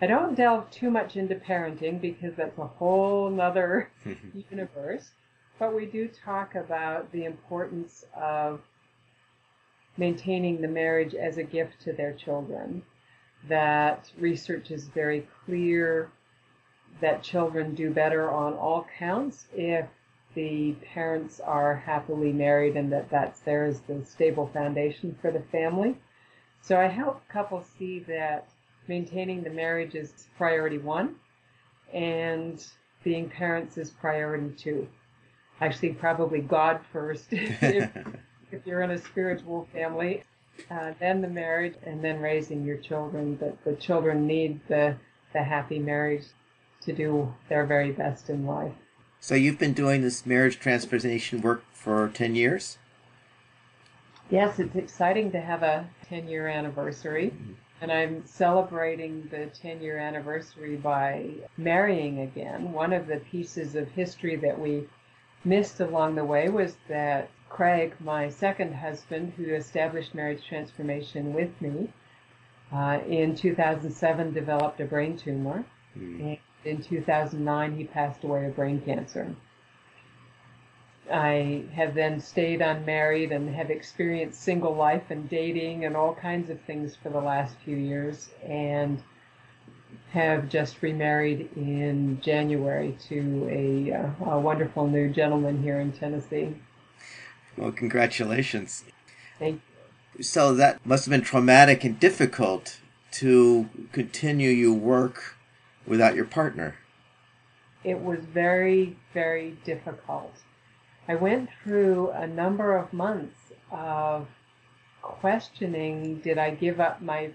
I 0.00 0.06
don't 0.06 0.34
delve 0.34 0.70
too 0.70 0.90
much 0.90 1.16
into 1.16 1.36
parenting 1.36 2.00
because 2.00 2.34
that's 2.34 2.58
a 2.58 2.66
whole 2.66 3.30
nother 3.30 3.90
universe, 4.50 5.10
but 5.58 5.74
we 5.74 5.86
do 5.86 6.08
talk 6.08 6.54
about 6.54 7.12
the 7.12 7.24
importance 7.24 8.04
of 8.16 8.60
maintaining 9.96 10.60
the 10.60 10.68
marriage 10.68 11.14
as 11.14 11.36
a 11.36 11.42
gift 11.42 11.80
to 11.82 11.92
their 11.92 12.12
children. 12.12 12.82
That 13.48 14.10
research 14.18 14.70
is 14.70 14.88
very 14.88 15.28
clear 15.44 16.10
that 17.00 17.22
children 17.22 17.74
do 17.74 17.90
better 17.90 18.30
on 18.30 18.54
all 18.54 18.86
counts 18.98 19.46
if 19.52 19.86
the 20.34 20.72
parents 20.94 21.40
are 21.40 21.76
happily 21.76 22.32
married 22.32 22.76
and 22.76 22.90
that 22.92 23.10
that's 23.10 23.40
there 23.40 23.64
as 23.64 23.80
the 23.82 24.04
stable 24.04 24.46
foundation 24.52 25.16
for 25.20 25.30
the 25.30 25.42
family. 25.52 25.96
So 26.62 26.80
I 26.80 26.86
help 26.86 27.26
couples 27.28 27.66
see 27.78 27.98
that 28.00 28.48
maintaining 28.88 29.42
the 29.42 29.50
marriage 29.50 29.94
is 29.94 30.28
priority 30.36 30.78
one, 30.78 31.16
and 31.92 32.64
being 33.04 33.28
parents 33.28 33.78
is 33.78 33.90
priority 33.90 34.54
two. 34.56 34.88
Actually, 35.60 35.90
probably 35.90 36.40
God 36.40 36.80
first 36.92 37.26
if, 37.30 37.90
if 38.50 38.66
you're 38.66 38.82
in 38.82 38.90
a 38.90 38.98
spiritual 38.98 39.68
family, 39.72 40.24
uh, 40.70 40.92
then 40.98 41.20
the 41.20 41.28
marriage, 41.28 41.74
and 41.84 42.02
then 42.02 42.20
raising 42.20 42.64
your 42.64 42.78
children. 42.78 43.36
But 43.36 43.62
the 43.64 43.74
children 43.74 44.26
need 44.26 44.60
the 44.68 44.96
the 45.32 45.42
happy 45.42 45.78
marriage 45.78 46.24
to 46.82 46.92
do 46.92 47.32
their 47.48 47.64
very 47.64 47.92
best 47.92 48.28
in 48.28 48.46
life. 48.46 48.74
So 49.20 49.34
you've 49.34 49.58
been 49.58 49.72
doing 49.72 50.02
this 50.02 50.26
marriage 50.26 50.58
transformation 50.58 51.40
work 51.42 51.62
for 51.72 52.08
10 52.08 52.34
years? 52.34 52.78
Yes, 54.30 54.58
it's 54.58 54.74
exciting 54.74 55.30
to 55.32 55.40
have 55.40 55.62
a 55.62 55.88
10 56.08 56.26
year 56.26 56.48
anniversary. 56.48 57.26
Mm-hmm. 57.30 57.52
And 57.82 57.90
I'm 57.90 58.24
celebrating 58.24 59.28
the 59.32 59.46
10 59.46 59.82
year 59.82 59.98
anniversary 59.98 60.76
by 60.76 61.30
marrying 61.56 62.20
again. 62.20 62.72
One 62.72 62.92
of 62.92 63.08
the 63.08 63.16
pieces 63.16 63.74
of 63.74 63.88
history 63.90 64.36
that 64.36 64.56
we 64.56 64.86
missed 65.44 65.80
along 65.80 66.14
the 66.14 66.24
way 66.24 66.48
was 66.48 66.76
that 66.88 67.28
Craig, 67.48 67.94
my 67.98 68.28
second 68.28 68.72
husband, 68.72 69.32
who 69.36 69.52
established 69.52 70.14
marriage 70.14 70.46
transformation 70.48 71.34
with 71.34 71.50
me, 71.60 71.92
uh, 72.72 73.00
in 73.08 73.34
2007 73.34 74.32
developed 74.32 74.80
a 74.80 74.84
brain 74.84 75.16
tumor. 75.16 75.64
Mm. 75.98 76.20
And 76.20 76.38
in 76.64 76.82
2009, 76.82 77.76
he 77.76 77.84
passed 77.84 78.22
away 78.22 78.46
of 78.46 78.54
brain 78.54 78.80
cancer. 78.80 79.34
I 81.10 81.64
have 81.74 81.94
then 81.94 82.20
stayed 82.20 82.60
unmarried 82.60 83.32
and 83.32 83.52
have 83.54 83.70
experienced 83.70 84.40
single 84.40 84.74
life 84.74 85.10
and 85.10 85.28
dating 85.28 85.84
and 85.84 85.96
all 85.96 86.14
kinds 86.14 86.48
of 86.48 86.60
things 86.60 86.94
for 86.94 87.08
the 87.08 87.20
last 87.20 87.56
few 87.64 87.76
years 87.76 88.30
and 88.46 89.02
have 90.12 90.48
just 90.48 90.82
remarried 90.82 91.48
in 91.56 92.20
January 92.20 92.96
to 93.08 93.48
a, 93.50 93.92
uh, 93.92 94.30
a 94.30 94.38
wonderful 94.38 94.86
new 94.86 95.08
gentleman 95.10 95.62
here 95.62 95.80
in 95.80 95.90
Tennessee. 95.90 96.54
Well, 97.56 97.72
congratulations. 97.72 98.84
Thank 99.38 99.60
you. 100.16 100.22
So 100.22 100.54
that 100.54 100.84
must 100.86 101.06
have 101.06 101.10
been 101.10 101.22
traumatic 101.22 101.84
and 101.84 101.98
difficult 101.98 102.78
to 103.12 103.68
continue 103.92 104.50
your 104.50 104.74
work 104.74 105.36
without 105.86 106.14
your 106.14 106.24
partner. 106.26 106.76
It 107.84 108.00
was 108.00 108.20
very, 108.20 108.96
very 109.12 109.56
difficult. 109.64 110.32
I 111.12 111.14
went 111.14 111.50
through 111.62 112.10
a 112.12 112.26
number 112.26 112.74
of 112.74 112.90
months 112.90 113.52
of 113.70 114.28
questioning 115.02 116.20
did 116.20 116.38
I 116.38 116.52
give 116.52 116.80
up 116.80 117.02
my 117.02 117.32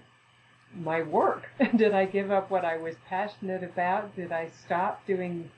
my 0.74 1.02
work? 1.02 1.48
did 1.76 1.94
I 1.94 2.04
give 2.04 2.32
up 2.32 2.50
what 2.50 2.64
I 2.64 2.76
was 2.76 2.96
passionate 3.08 3.62
about? 3.62 4.16
Did 4.16 4.32
I 4.32 4.48
stop 4.48 5.06
doing 5.06 5.48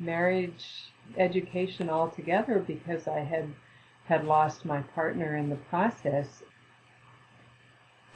marriage 0.00 0.90
education 1.16 1.88
altogether 1.88 2.58
because 2.58 3.06
I 3.06 3.20
had 3.20 3.54
had 4.06 4.24
lost 4.24 4.64
my 4.64 4.82
partner 4.82 5.36
in 5.36 5.48
the 5.48 5.62
process? 5.70 6.42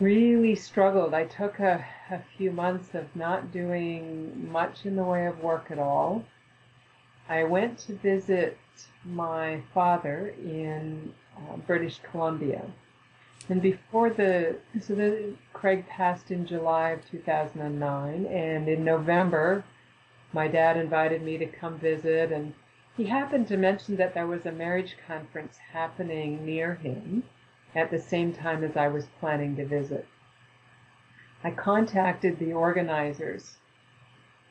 Really 0.00 0.56
struggled. 0.56 1.14
I 1.14 1.26
took 1.26 1.60
a, 1.60 1.86
a 2.10 2.20
few 2.36 2.50
months 2.50 2.96
of 2.96 3.14
not 3.14 3.52
doing 3.52 4.50
much 4.50 4.86
in 4.86 4.96
the 4.96 5.04
way 5.04 5.24
of 5.26 5.38
work 5.38 5.70
at 5.70 5.78
all. 5.78 6.24
I 7.28 7.44
went 7.44 7.78
to 7.86 7.94
visit 7.94 8.58
my 9.04 9.60
father 9.74 10.34
in 10.44 11.12
uh, 11.36 11.56
British 11.66 12.00
Columbia. 12.10 12.64
And 13.48 13.60
before 13.60 14.10
the, 14.10 14.56
so 14.80 14.94
the, 14.94 15.34
Craig 15.52 15.86
passed 15.88 16.30
in 16.30 16.46
July 16.46 16.90
of 16.90 17.10
2009, 17.10 18.26
and 18.26 18.68
in 18.68 18.84
November, 18.84 19.64
my 20.32 20.48
dad 20.48 20.76
invited 20.76 21.22
me 21.22 21.38
to 21.38 21.46
come 21.46 21.78
visit, 21.78 22.32
and 22.32 22.54
he 22.96 23.04
happened 23.04 23.48
to 23.48 23.56
mention 23.56 23.96
that 23.96 24.14
there 24.14 24.26
was 24.26 24.46
a 24.46 24.52
marriage 24.52 24.96
conference 25.06 25.58
happening 25.72 26.44
near 26.44 26.74
him 26.76 27.24
at 27.74 27.90
the 27.90 27.98
same 27.98 28.32
time 28.32 28.62
as 28.62 28.76
I 28.76 28.88
was 28.88 29.06
planning 29.18 29.56
to 29.56 29.66
visit. 29.66 30.06
I 31.42 31.50
contacted 31.50 32.38
the 32.38 32.52
organizers 32.52 33.56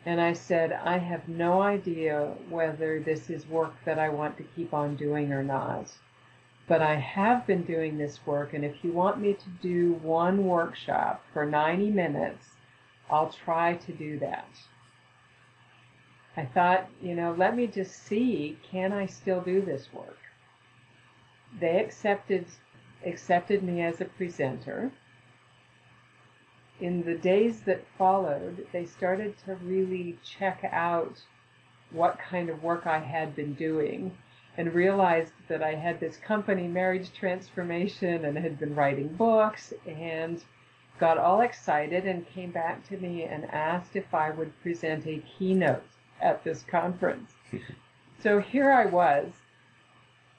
and 0.06 0.20
I 0.20 0.34
said, 0.34 0.74
I 0.74 0.98
have 0.98 1.28
no 1.28 1.62
idea 1.62 2.34
whether 2.50 3.00
this 3.00 3.30
is 3.30 3.48
work 3.48 3.74
that 3.86 4.00
I 4.00 4.10
want 4.10 4.38
to 4.38 4.44
keep 4.56 4.74
on 4.74 4.96
doing 4.96 5.32
or 5.32 5.44
not. 5.44 5.92
But 6.68 6.82
I 6.82 6.96
have 6.96 7.46
been 7.46 7.64
doing 7.64 7.98
this 7.98 8.26
work, 8.26 8.54
and 8.54 8.64
if 8.64 8.84
you 8.84 8.92
want 8.92 9.20
me 9.20 9.34
to 9.34 9.50
do 9.62 9.94
one 10.02 10.46
workshop 10.46 11.24
for 11.34 11.46
90 11.46 11.92
minutes, 11.92 12.48
I'll 13.10 13.30
try 13.30 13.76
to 13.76 13.92
do 13.92 14.18
that. 14.20 14.48
I 16.38 16.46
thought, 16.46 16.88
you 17.02 17.14
know, 17.14 17.36
let 17.38 17.56
me 17.56 17.68
just 17.68 18.04
see, 18.06 18.58
can 18.72 18.94
I 18.94 19.06
still 19.06 19.42
do 19.42 19.62
this 19.62 19.92
work? 19.94 20.18
They 21.60 21.80
accepted 21.80 22.46
accepted 23.06 23.64
me 23.64 23.82
as 23.82 24.00
a 24.00 24.06
presenter. 24.06 24.92
In 26.82 27.04
the 27.04 27.14
days 27.14 27.62
that 27.62 27.86
followed, 27.96 28.66
they 28.72 28.86
started 28.86 29.38
to 29.46 29.54
really 29.56 30.18
check 30.24 30.64
out 30.72 31.22
what 31.92 32.18
kind 32.18 32.50
of 32.50 32.64
work 32.64 32.88
I 32.88 32.98
had 32.98 33.36
been 33.36 33.54
doing 33.54 34.18
and 34.58 34.74
realized 34.74 35.34
that 35.48 35.62
I 35.62 35.76
had 35.76 36.00
this 36.00 36.18
company 36.18 36.68
marriage 36.68 37.14
transformation 37.14 38.26
and 38.26 38.36
had 38.36 38.60
been 38.60 38.74
writing 38.74 39.10
books 39.10 39.74
and 39.86 40.44
got 41.00 41.20
all 41.20 41.42
excited 41.42 42.08
and 42.08 42.28
came 42.28 42.50
back 42.52 42.88
to 42.90 42.98
me 42.98 43.26
and 43.26 43.46
asked 43.46 43.96
if 43.96 44.12
I 44.12 44.32
would 44.32 44.60
present 44.64 45.06
a 45.06 45.24
keynote 45.38 45.84
at 46.20 46.44
this 46.44 46.64
conference. 46.64 47.32
so 48.24 48.40
here 48.40 48.72
I 48.72 48.88
was, 48.88 49.32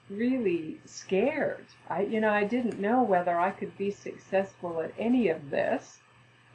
really 0.09 0.81
scared. 0.83 1.65
I, 1.89 2.01
you 2.01 2.19
know, 2.19 2.31
I 2.31 2.43
didn't 2.43 2.81
know 2.81 3.01
whether 3.01 3.39
I 3.39 3.51
could 3.51 3.77
be 3.77 3.91
successful 3.91 4.81
at 4.81 4.93
any 4.97 5.29
of 5.29 5.49
this. 5.49 5.99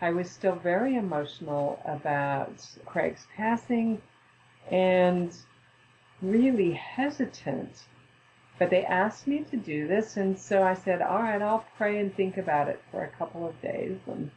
I 0.00 0.10
was 0.10 0.30
still 0.30 0.54
very 0.54 0.96
emotional 0.96 1.80
about 1.84 2.64
Craig's 2.86 3.26
passing 3.36 4.00
and 4.70 5.34
really 6.22 6.72
hesitant. 6.72 7.84
But 8.58 8.70
they 8.70 8.84
asked 8.84 9.26
me 9.26 9.44
to 9.50 9.56
do 9.56 9.86
this, 9.86 10.16
and 10.16 10.38
so 10.38 10.62
I 10.62 10.74
said, 10.74 11.00
all 11.00 11.22
right, 11.22 11.40
I'll 11.40 11.64
pray 11.76 12.00
and 12.00 12.14
think 12.14 12.36
about 12.36 12.68
it 12.68 12.82
for 12.90 13.04
a 13.04 13.08
couple 13.08 13.46
of 13.46 13.60
days. 13.60 13.98
And 14.06 14.30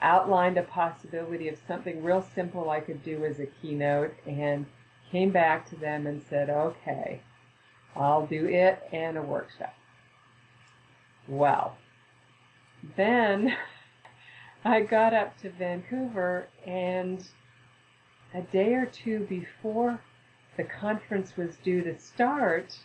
outlined 0.00 0.56
a 0.56 0.62
possibility 0.62 1.48
of 1.48 1.58
something 1.66 2.02
real 2.02 2.22
simple 2.34 2.70
I 2.70 2.80
could 2.80 3.02
do 3.02 3.24
as 3.24 3.40
a 3.40 3.46
keynote 3.46 4.14
and 4.26 4.66
came 5.10 5.30
back 5.30 5.68
to 5.70 5.76
them 5.76 6.06
and 6.06 6.22
said, 6.22 6.50
okay, 6.50 7.20
I'll 7.96 8.26
do 8.26 8.46
it 8.46 8.80
and 8.92 9.16
a 9.16 9.22
workshop. 9.22 9.74
Well, 11.26 11.76
then 12.96 13.56
I 14.68 14.82
got 14.82 15.14
up 15.14 15.38
to 15.38 15.48
Vancouver 15.48 16.46
and 16.66 17.26
a 18.34 18.42
day 18.42 18.74
or 18.74 18.84
two 18.84 19.20
before 19.20 19.98
the 20.58 20.64
conference 20.64 21.38
was 21.38 21.56
due 21.56 21.82
to 21.84 21.98
start, 21.98 22.78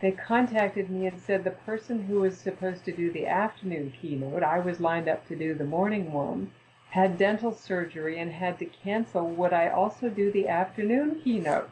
they 0.00 0.10
contacted 0.10 0.90
me 0.90 1.06
and 1.06 1.20
said 1.20 1.44
the 1.44 1.52
person 1.52 2.02
who 2.02 2.18
was 2.18 2.36
supposed 2.36 2.84
to 2.84 2.92
do 2.92 3.12
the 3.12 3.28
afternoon 3.28 3.92
keynote, 3.92 4.42
I 4.42 4.58
was 4.58 4.80
lined 4.80 5.08
up 5.08 5.24
to 5.28 5.36
do 5.36 5.54
the 5.54 5.64
morning 5.64 6.12
one, 6.12 6.50
had 6.90 7.16
dental 7.16 7.52
surgery 7.52 8.18
and 8.18 8.32
had 8.32 8.58
to 8.58 8.66
cancel. 8.66 9.30
Would 9.30 9.52
I 9.52 9.68
also 9.68 10.08
do 10.08 10.32
the 10.32 10.48
afternoon 10.48 11.20
keynote? 11.22 11.70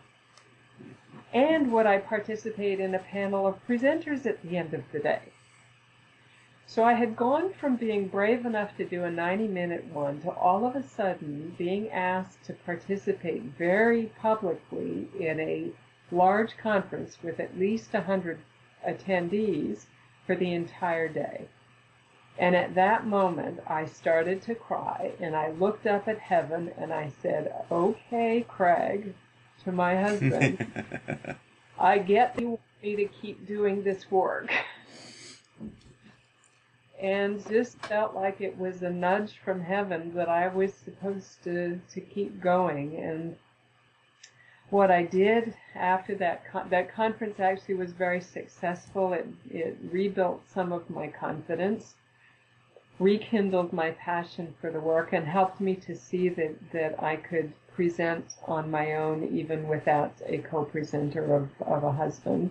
And 1.35 1.73
would 1.73 1.87
I 1.87 1.99
participate 1.99 2.79
in 2.79 2.95
a 2.95 3.01
panel 3.01 3.45
of 3.45 3.67
presenters 3.67 4.25
at 4.25 4.41
the 4.43 4.57
end 4.57 4.73
of 4.73 4.85
the 4.93 5.01
day? 5.01 5.33
So 6.69 6.83
I 6.83 6.95
had 6.95 7.17
gone 7.17 7.53
from 7.55 7.77
being 7.77 8.09
brave 8.09 8.45
enough 8.45 8.77
to 8.77 8.85
do 8.85 9.05
a 9.05 9.11
90 9.11 9.47
minute 9.47 9.85
one 9.87 10.21
to 10.23 10.31
all 10.31 10.67
of 10.67 10.75
a 10.75 10.83
sudden 10.83 11.55
being 11.57 11.89
asked 11.91 12.43
to 12.45 12.53
participate 12.53 13.43
very 13.57 14.11
publicly 14.21 15.09
in 15.19 15.39
a 15.39 15.71
large 16.11 16.57
conference 16.57 17.19
with 17.23 17.39
at 17.39 17.57
least 17.57 17.93
100 17.93 18.41
attendees 18.87 19.87
for 20.27 20.35
the 20.35 20.53
entire 20.53 21.09
day. 21.09 21.47
And 22.39 22.55
at 22.55 22.75
that 22.75 23.07
moment, 23.07 23.61
I 23.67 23.87
started 23.87 24.43
to 24.43 24.55
cry 24.55 25.13
and 25.21 25.37
I 25.37 25.53
looked 25.53 25.87
up 25.87 26.09
at 26.09 26.19
heaven 26.19 26.73
and 26.77 26.93
I 26.93 27.13
said, 27.23 27.55
Okay, 27.71 28.45
Craig, 28.49 29.15
to 29.65 29.73
my 29.73 30.03
husband, 30.03 30.67
I 31.79 31.99
get 31.99 32.39
you 32.41 32.49
want 32.49 32.61
me 32.83 32.97
to 32.97 33.07
keep 33.07 33.47
doing 33.47 33.85
this 33.85 34.11
work. 34.11 34.51
And 37.01 37.47
just 37.49 37.79
felt 37.87 38.15
like 38.15 38.41
it 38.41 38.57
was 38.57 38.83
a 38.83 38.91
nudge 38.91 39.39
from 39.45 39.61
heaven 39.61 40.15
that 40.15 40.29
I 40.29 40.49
was 40.49 40.73
supposed 40.73 41.43
to, 41.45 41.81
to 41.93 42.01
keep 42.01 42.41
going. 42.41 42.97
And 42.97 43.37
what 44.71 44.91
I 44.91 45.03
did 45.05 45.55
after 45.75 46.15
that 46.17 46.51
con- 46.51 46.69
that 46.71 46.93
conference 46.93 47.39
actually 47.39 47.75
was 47.75 47.93
very 47.93 48.21
successful. 48.21 49.13
It 49.13 49.27
it 49.51 49.77
rebuilt 49.91 50.43
some 50.49 50.73
of 50.73 50.89
my 50.91 51.09
confidence, 51.09 51.95
rekindled 52.99 53.73
my 53.73 53.91
passion 53.93 54.55
for 54.61 54.71
the 54.71 54.81
work, 54.81 55.13
and 55.13 55.27
helped 55.27 55.61
me 55.61 55.77
to 55.77 55.95
see 55.95 56.29
that 56.31 56.55
that 56.73 57.03
I 57.03 57.17
could 57.17 57.53
present 57.75 58.37
on 58.47 58.71
my 58.71 58.95
own 58.95 59.23
even 59.37 59.69
without 59.69 60.15
a 60.25 60.39
co-presenter 60.39 61.35
of, 61.35 61.51
of 61.61 61.85
a 61.85 61.93
husband. 61.93 62.51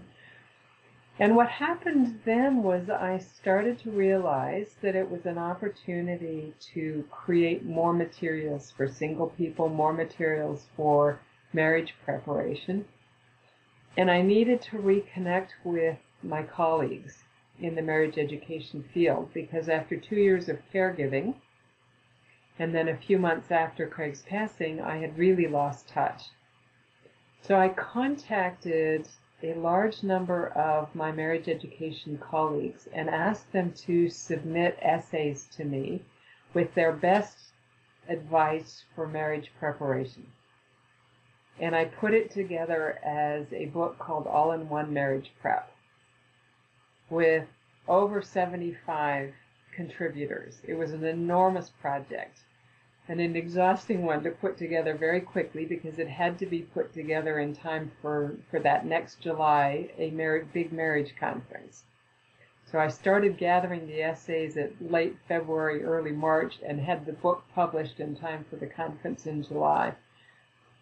And 1.18 1.36
what 1.38 1.48
happened 1.48 2.20
then 2.26 2.62
was 2.62 2.90
I 2.90 3.20
started 3.20 3.80
to 3.80 3.92
realize 3.92 4.76
that 4.82 4.98
it 4.98 5.10
was 5.10 5.26
an 5.26 5.38
opportunity 5.38 6.54
to 6.74 7.06
create 7.10 7.64
more 7.64 7.94
materials 7.94 8.72
for 8.72 8.88
single 8.88 9.28
people, 9.28 9.70
more 9.70 9.94
materials 9.94 10.68
for 10.76 11.22
marriage 11.54 11.96
preparation. 12.04 12.84
And 13.96 14.12
I 14.12 14.22
needed 14.22 14.62
to 14.64 14.78
reconnect 14.78 15.52
with 15.64 15.98
my 16.22 16.44
colleagues 16.44 17.24
in 17.60 17.76
the 17.76 17.82
marriage 17.82 18.18
education 18.18 18.84
field 18.94 19.34
because 19.34 19.70
after 19.70 19.96
two 19.96 20.18
years 20.18 20.50
of 20.50 20.60
caregiving, 20.74 21.36
and 22.60 22.76
then 22.76 22.90
a 22.90 22.98
few 22.98 23.18
months 23.18 23.52
after 23.52 23.88
Craig's 23.88 24.24
passing, 24.24 24.82
I 24.82 24.98
had 24.98 25.18
really 25.18 25.48
lost 25.48 25.88
touch. 25.88 26.24
So 27.42 27.56
I 27.56 27.70
contacted 27.70 29.08
a 29.46 29.60
large 29.60 30.04
number 30.04 30.50
of 30.50 30.94
my 30.96 31.12
marriage 31.12 31.48
education 31.48 32.18
colleagues 32.18 32.88
and 32.94 33.10
asked 33.10 33.52
them 33.52 33.72
to 33.74 34.10
submit 34.10 34.78
essays 34.82 35.48
to 35.56 35.64
me 35.64 36.04
with 36.54 36.74
their 36.74 36.92
best 36.92 37.38
advice 38.10 38.84
for 38.96 39.08
marriage 39.08 39.52
preparation 39.60 40.26
and 41.60 41.76
I 41.76 41.86
put 41.86 42.14
it 42.14 42.32
together 42.32 43.00
as 43.04 43.52
a 43.54 43.68
book 43.68 43.98
called 43.98 44.28
All 44.28 44.52
in 44.52 44.68
One 44.68 44.94
Marriage 44.94 45.32
Prep 45.42 45.72
with 47.10 47.48
over 47.88 48.22
75 48.22 49.34
contributors. 49.74 50.58
It 50.68 50.74
was 50.74 50.92
an 50.92 51.06
enormous 51.06 51.70
project 51.70 52.40
and 53.08 53.20
an 53.20 53.36
exhausting 53.36 54.04
one 54.04 54.24
to 54.24 54.32
put 54.32 54.58
together 54.58 54.96
very 54.96 55.22
quickly 55.22 55.66
because 55.66 56.00
it 56.00 56.08
had 56.08 56.40
to 56.40 56.46
be 56.46 56.62
put 56.62 56.94
together 56.94 57.40
in 57.40 57.56
time 57.56 57.92
for, 58.02 58.36
for 58.50 58.60
that 58.60 58.86
next 58.86 59.22
July, 59.22 59.90
a 59.98 60.10
big 60.54 60.72
marriage 60.72 61.14
conference. 61.20 61.84
So 62.66 62.80
I 62.80 62.88
started 62.88 63.38
gathering 63.38 63.86
the 63.86 64.02
essays 64.02 64.58
at 64.58 64.72
late 64.82 65.16
February, 65.28 65.84
early 65.84 66.12
March, 66.12 66.56
and 66.68 66.80
had 66.80 67.06
the 67.06 67.14
book 67.14 67.44
published 67.54 68.00
in 68.00 68.16
time 68.16 68.44
for 68.50 68.56
the 68.56 68.66
conference 68.66 69.28
in 69.28 69.44
July. 69.44 69.94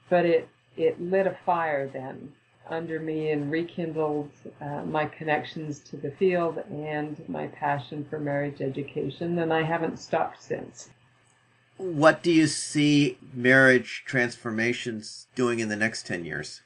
But 0.10 0.26
it 0.26 0.48
it 0.78 1.00
lit 1.02 1.28
a 1.28 1.38
fire 1.46 1.88
then 1.88 2.34
under 2.68 3.00
me 3.00 3.32
and 3.32 3.52
rekindled 3.52 4.32
uh, 4.62 4.84
my 4.86 5.06
connections 5.06 5.80
to 5.82 5.98
the 5.98 6.12
field 6.12 6.58
and 6.72 7.22
my 7.28 7.48
passion 7.48 8.06
for 8.10 8.18
marriage 8.18 8.62
education, 8.62 9.38
and 9.40 9.54
I 9.54 9.64
haven't 9.64 10.00
stopped 10.00 10.42
since. 10.42 10.90
What 11.78 12.22
do 12.22 12.32
you 12.32 12.46
see 12.48 13.18
marriage 13.34 14.04
transformations 14.06 15.28
doing 15.34 15.60
in 15.60 15.70
the 15.70 15.76
next 15.76 16.06
10 16.06 16.24
years? 16.24 16.62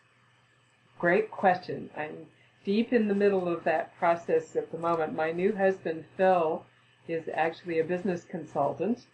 Great 0.99 1.32
question. 1.32 1.89
I'm 1.95 2.26
deep 2.66 2.91
in 2.91 3.08
the 3.08 3.16
middle 3.16 3.47
of 3.47 3.64
that 3.64 3.97
process 3.97 4.55
at 4.58 4.72
the 4.72 4.78
moment. 4.78 5.16
My 5.16 5.32
new 5.32 5.55
husband, 5.55 6.03
Phil, 6.18 6.66
is 7.08 7.30
actually 7.34 7.80
a 7.80 7.86
business 7.86 8.26
consultant. 8.26 9.05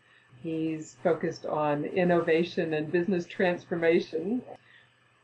He's 0.41 0.96
focused 1.04 1.46
on 1.46 1.86
innovation 1.86 2.74
and 2.74 2.91
business 2.91 3.28
transformation. 3.28 4.41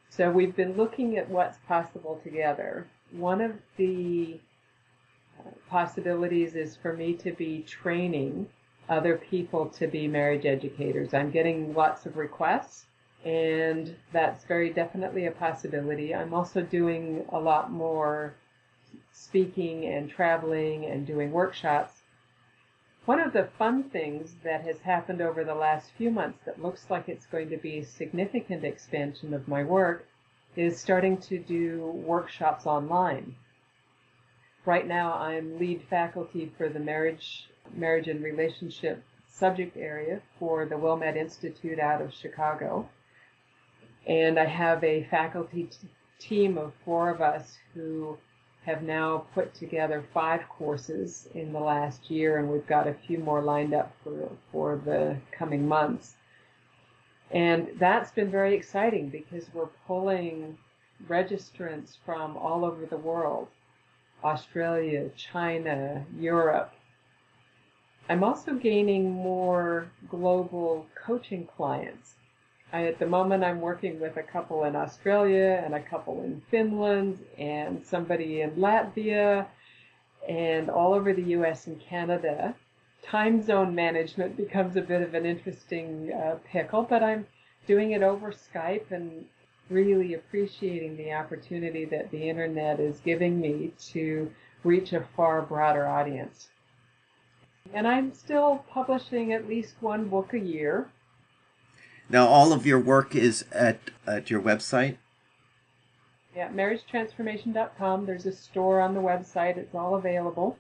So 0.10 0.30
we've 0.30 0.56
been 0.56 0.78
looking 0.78 1.18
at 1.18 1.30
what's 1.30 1.58
possible 1.68 2.22
together. 2.24 2.88
One 3.12 3.42
of 3.42 3.54
the 3.78 4.40
uh, 5.40 5.50
possibilities 5.68 6.56
is 6.56 6.76
for 6.76 6.94
me 6.94 7.14
to 7.16 7.32
be 7.32 7.64
training 7.64 8.48
other 8.90 9.18
people 9.18 9.68
to 9.68 9.88
be 9.88 10.08
marriage 10.08 10.46
educators. 10.46 11.14
I'm 11.14 11.32
getting 11.32 11.74
lots 11.74 12.06
of 12.06 12.18
requests 12.18 12.86
and 13.26 13.96
that's 14.14 14.46
very 14.46 14.72
definitely 14.72 15.26
a 15.26 15.32
possibility. 15.32 16.16
I'm 16.16 16.34
also 16.34 16.62
doing 16.62 17.26
a 17.30 17.40
lot 17.40 17.72
more 17.72 18.34
speaking 19.12 19.86
and 19.86 20.10
traveling 20.10 20.86
and 20.86 21.06
doing 21.06 21.32
workshops. 21.32 21.94
One 23.06 23.20
of 23.20 23.34
the 23.34 23.50
fun 23.58 23.84
things 23.84 24.36
that 24.44 24.62
has 24.62 24.80
happened 24.80 25.22
over 25.22 25.44
the 25.44 25.56
last 25.56 25.92
few 25.98 26.12
months 26.12 26.40
that 26.46 26.62
looks 26.62 26.90
like 26.90 27.10
it's 27.10 27.26
going 27.26 27.50
to 27.50 27.58
be 27.58 27.80
a 27.80 27.86
significant 27.86 28.64
expansion 28.64 29.34
of 29.34 29.48
my 29.48 29.64
work 29.64 30.08
is 30.56 30.80
starting 30.80 31.18
to 31.18 31.40
do 31.40 31.86
workshops 32.06 32.66
online. 32.66 33.36
Right 34.66 34.88
now 34.88 35.14
I'm 35.14 35.60
lead 35.60 35.84
faculty 35.90 36.52
for 36.58 36.70
the 36.70 36.80
marriage 36.80 37.49
marriage 37.76 38.08
and 38.08 38.24
relationship 38.24 39.04
subject 39.28 39.78
area 39.78 40.22
for 40.38 40.66
the 40.66 40.76
WillMed 40.76 41.16
Institute 41.16 41.80
out 41.80 42.02
of 42.02 42.14
Chicago. 42.14 42.88
And 44.08 44.40
I 44.40 44.46
have 44.46 44.84
a 44.84 45.08
faculty 45.10 45.64
t- 45.66 45.88
team 46.20 46.58
of 46.58 46.74
four 46.84 47.10
of 47.10 47.22
us 47.22 47.58
who 47.74 48.18
have 48.66 48.82
now 48.82 49.26
put 49.34 49.54
together 49.54 50.04
five 50.14 50.42
courses 50.50 51.28
in 51.34 51.54
the 51.54 51.60
last 51.60 52.12
year, 52.12 52.38
and 52.38 52.50
we've 52.50 52.68
got 52.68 52.88
a 52.88 52.94
few 52.94 53.18
more 53.18 53.42
lined 53.42 53.74
up 53.74 53.96
for, 54.04 54.30
for 54.52 54.82
the 54.84 55.18
coming 55.32 55.68
months. 55.68 56.16
And 57.32 57.70
that's 57.80 58.12
been 58.12 58.32
very 58.32 58.56
exciting 58.56 59.10
because 59.10 59.46
we're 59.54 59.70
pulling 59.88 60.58
registrants 61.08 61.96
from 62.06 62.36
all 62.36 62.66
over 62.66 62.86
the 62.86 62.98
world 62.98 63.48
Australia, 64.24 65.10
China, 65.16 66.06
Europe. 66.18 66.74
I'm 68.10 68.24
also 68.24 68.56
gaining 68.56 69.12
more 69.12 69.88
global 70.10 70.88
coaching 70.96 71.46
clients. 71.46 72.16
I, 72.74 72.86
at 72.86 72.98
the 72.98 73.06
moment, 73.06 73.44
I'm 73.44 73.62
working 73.62 74.00
with 74.00 74.18
a 74.18 74.24
couple 74.24 74.64
in 74.64 74.76
Australia 74.76 75.62
and 75.64 75.76
a 75.76 75.80
couple 75.80 76.24
in 76.24 76.42
Finland 76.50 77.24
and 77.38 77.86
somebody 77.86 78.42
in 78.42 78.52
Latvia 78.56 79.46
and 80.28 80.72
all 80.72 80.96
over 80.96 81.14
the 81.14 81.38
US 81.38 81.68
and 81.68 81.80
Canada. 81.80 82.56
Time 83.04 83.44
zone 83.44 83.76
management 83.76 84.36
becomes 84.36 84.76
a 84.76 84.82
bit 84.82 85.04
of 85.04 85.14
an 85.14 85.28
interesting 85.28 86.12
uh, 86.12 86.38
pickle, 86.52 86.82
but 86.82 87.04
I'm 87.04 87.28
doing 87.68 87.92
it 87.92 88.02
over 88.02 88.32
Skype 88.32 88.90
and 88.90 89.26
really 89.70 90.16
appreciating 90.16 90.98
the 90.98 91.14
opportunity 91.14 91.86
that 91.86 92.10
the 92.10 92.28
internet 92.28 92.80
is 92.80 93.00
giving 93.02 93.40
me 93.40 93.72
to 93.92 94.32
reach 94.64 94.94
a 94.94 95.06
far 95.16 95.44
broader 95.44 95.86
audience. 95.86 96.50
And 97.74 97.88
I'm 97.88 98.14
still 98.14 98.66
publishing 98.70 99.34
at 99.34 99.48
least 99.48 99.76
one 99.80 100.10
book 100.10 100.34
a 100.34 100.40
year. 100.40 100.90
Now, 102.10 102.28
all 102.28 102.52
of 102.52 102.66
your 102.66 102.80
work 102.80 103.16
is 103.16 103.46
at 103.52 103.80
at 104.08 104.30
your 104.32 104.42
website. 104.42 104.98
Yeah, 106.36 106.50
marriagetransformation.com. 106.50 108.06
There's 108.06 108.26
a 108.26 108.32
store 108.32 108.82
on 108.82 108.94
the 108.94 109.02
website. 109.02 109.58
It's 109.58 109.76
all 109.76 109.96
available. 109.96 110.58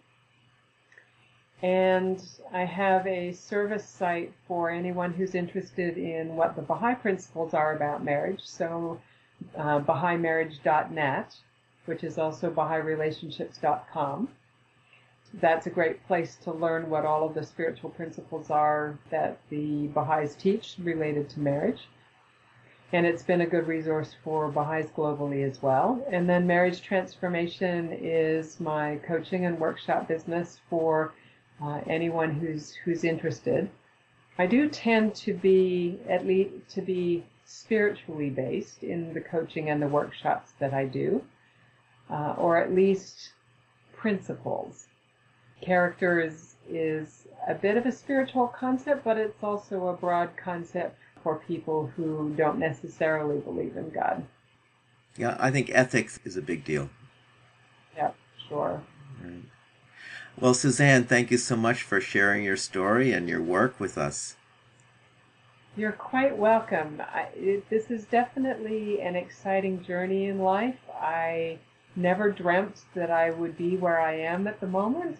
And 1.61 2.21
I 2.53 2.65
have 2.65 3.05
a 3.05 3.33
service 3.33 3.87
site 3.87 4.31
for 4.47 4.69
anyone 4.69 5.13
who's 5.13 5.35
interested 5.35 5.97
in 5.97 6.35
what 6.35 6.55
the 6.55 6.61
Baha'i 6.61 6.95
principles 6.95 7.53
are 7.53 7.75
about 7.75 8.03
marriage. 8.03 8.41
So, 8.43 9.01
uh, 9.57 9.79
BahaiMarriage.net, 9.81 11.35
which 11.85 12.03
is 12.03 12.17
also 12.17 12.49
BahaiRelationships.com 12.49 14.29
that's 15.35 15.67
a 15.67 15.69
great 15.69 16.05
place 16.07 16.35
to 16.43 16.51
learn 16.51 16.89
what 16.89 17.05
all 17.05 17.25
of 17.25 17.33
the 17.33 17.43
spiritual 17.43 17.89
principles 17.91 18.49
are 18.49 18.97
that 19.11 19.39
the 19.49 19.87
Baha'is 19.87 20.35
teach 20.35 20.75
related 20.79 21.29
to 21.29 21.39
marriage. 21.39 21.87
And 22.91 23.05
it's 23.05 23.21
been 23.21 23.41
a 23.41 23.45
good 23.45 23.67
resource 23.67 24.15
for 24.23 24.49
Baha'is 24.49 24.89
globally 24.89 25.47
as 25.47 25.61
well. 25.61 26.03
And 26.11 26.27
then 26.27 26.47
Marriage 26.47 26.81
Transformation 26.81 27.91
is 27.93 28.59
my 28.59 28.99
coaching 29.07 29.45
and 29.45 29.59
workshop 29.59 30.07
business 30.07 30.59
for 30.69 31.13
uh, 31.61 31.81
anyone 31.87 32.31
who's 32.31 32.73
who's 32.83 33.03
interested. 33.03 33.69
I 34.39 34.47
do 34.47 34.69
tend 34.69 35.13
to 35.15 35.33
be 35.33 35.99
at 36.09 36.25
least 36.25 36.69
to 36.69 36.81
be 36.81 37.25
spiritually 37.45 38.31
based 38.31 38.81
in 38.83 39.13
the 39.13 39.21
coaching 39.21 39.69
and 39.69 39.81
the 39.81 39.87
workshops 39.87 40.53
that 40.59 40.73
I 40.73 40.85
do, 40.85 41.23
uh, 42.09 42.33
or 42.37 42.57
at 42.57 42.73
least 42.73 43.33
principles 43.93 44.88
character 45.61 46.19
is 46.19 46.55
is 46.69 47.27
a 47.47 47.55
bit 47.55 47.77
of 47.77 47.85
a 47.85 47.91
spiritual 47.91 48.47
concept, 48.47 49.03
but 49.03 49.17
it's 49.17 49.43
also 49.43 49.87
a 49.87 49.93
broad 49.93 50.29
concept 50.37 50.97
for 51.23 51.37
people 51.47 51.87
who 51.95 52.33
don't 52.37 52.59
necessarily 52.59 53.39
believe 53.39 53.75
in 53.75 53.89
God. 53.89 54.25
Yeah, 55.17 55.35
I 55.39 55.51
think 55.51 55.69
ethics 55.73 56.19
is 56.23 56.37
a 56.37 56.41
big 56.41 56.63
deal. 56.63 56.89
Yeah, 57.95 58.11
sure. 58.47 58.81
Right. 59.21 59.43
Well, 60.39 60.53
Susanne, 60.53 61.03
thank 61.03 61.31
you 61.31 61.37
so 61.37 61.57
much 61.57 61.81
for 61.81 61.99
sharing 61.99 62.43
your 62.43 62.55
story 62.55 63.11
and 63.11 63.27
your 63.27 63.41
work 63.41 63.79
with 63.79 63.97
us. 63.97 64.37
You're 65.75 65.91
quite 65.91 66.37
welcome. 66.37 67.01
I, 67.01 67.27
it, 67.35 67.69
this 67.69 67.91
is 67.91 68.05
definitely 68.05 69.01
an 69.01 69.15
exciting 69.15 69.83
journey 69.83 70.25
in 70.25 70.39
life. 70.39 70.77
I 70.93 71.59
never 71.95 72.31
dreamt 72.31 72.81
that 72.95 73.11
I 73.11 73.31
would 73.31 73.57
be 73.57 73.75
where 73.75 73.99
I 73.99 74.13
am 74.13 74.47
at 74.47 74.59
the 74.61 74.67
moment, 74.67 75.17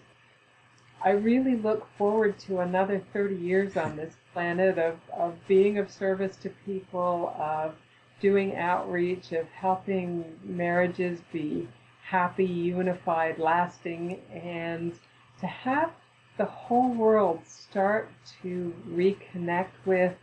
I 1.02 1.10
really 1.10 1.56
look 1.56 1.86
forward 1.96 2.38
to 2.40 2.60
another 2.60 3.02
30 3.12 3.36
years 3.36 3.76
on 3.76 3.96
this 3.96 4.14
planet 4.34 4.78
of, 4.78 4.98
of 5.16 5.34
being 5.48 5.78
of 5.78 5.90
service 5.90 6.36
to 6.36 6.50
people, 6.66 7.34
of 7.38 7.74
doing 8.20 8.56
outreach, 8.56 9.32
of 9.32 9.48
helping 9.48 10.24
marriages 10.44 11.20
be 11.32 11.68
happy, 12.06 12.44
unified, 12.44 13.38
lasting, 13.38 14.20
and 14.30 14.92
to 15.40 15.46
have 15.46 15.90
the 16.36 16.44
whole 16.44 16.92
world 16.92 17.40
start 17.46 18.10
to 18.42 18.74
reconnect 18.88 19.70
with 19.86 20.14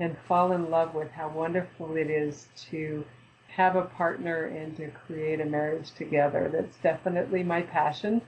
and 0.00 0.16
fall 0.26 0.52
in 0.52 0.70
love 0.70 0.94
with 0.94 1.10
how 1.10 1.28
wonderful 1.28 1.96
it 1.96 2.10
is 2.10 2.48
to 2.70 3.04
have 3.48 3.76
a 3.76 3.82
partner 3.82 4.46
and 4.46 4.76
to 4.76 4.90
create 5.06 5.40
a 5.40 5.44
marriage 5.44 5.92
together. 5.92 6.50
That's 6.52 6.76
definitely 6.78 7.44
my 7.44 7.62
passion. 7.62 8.20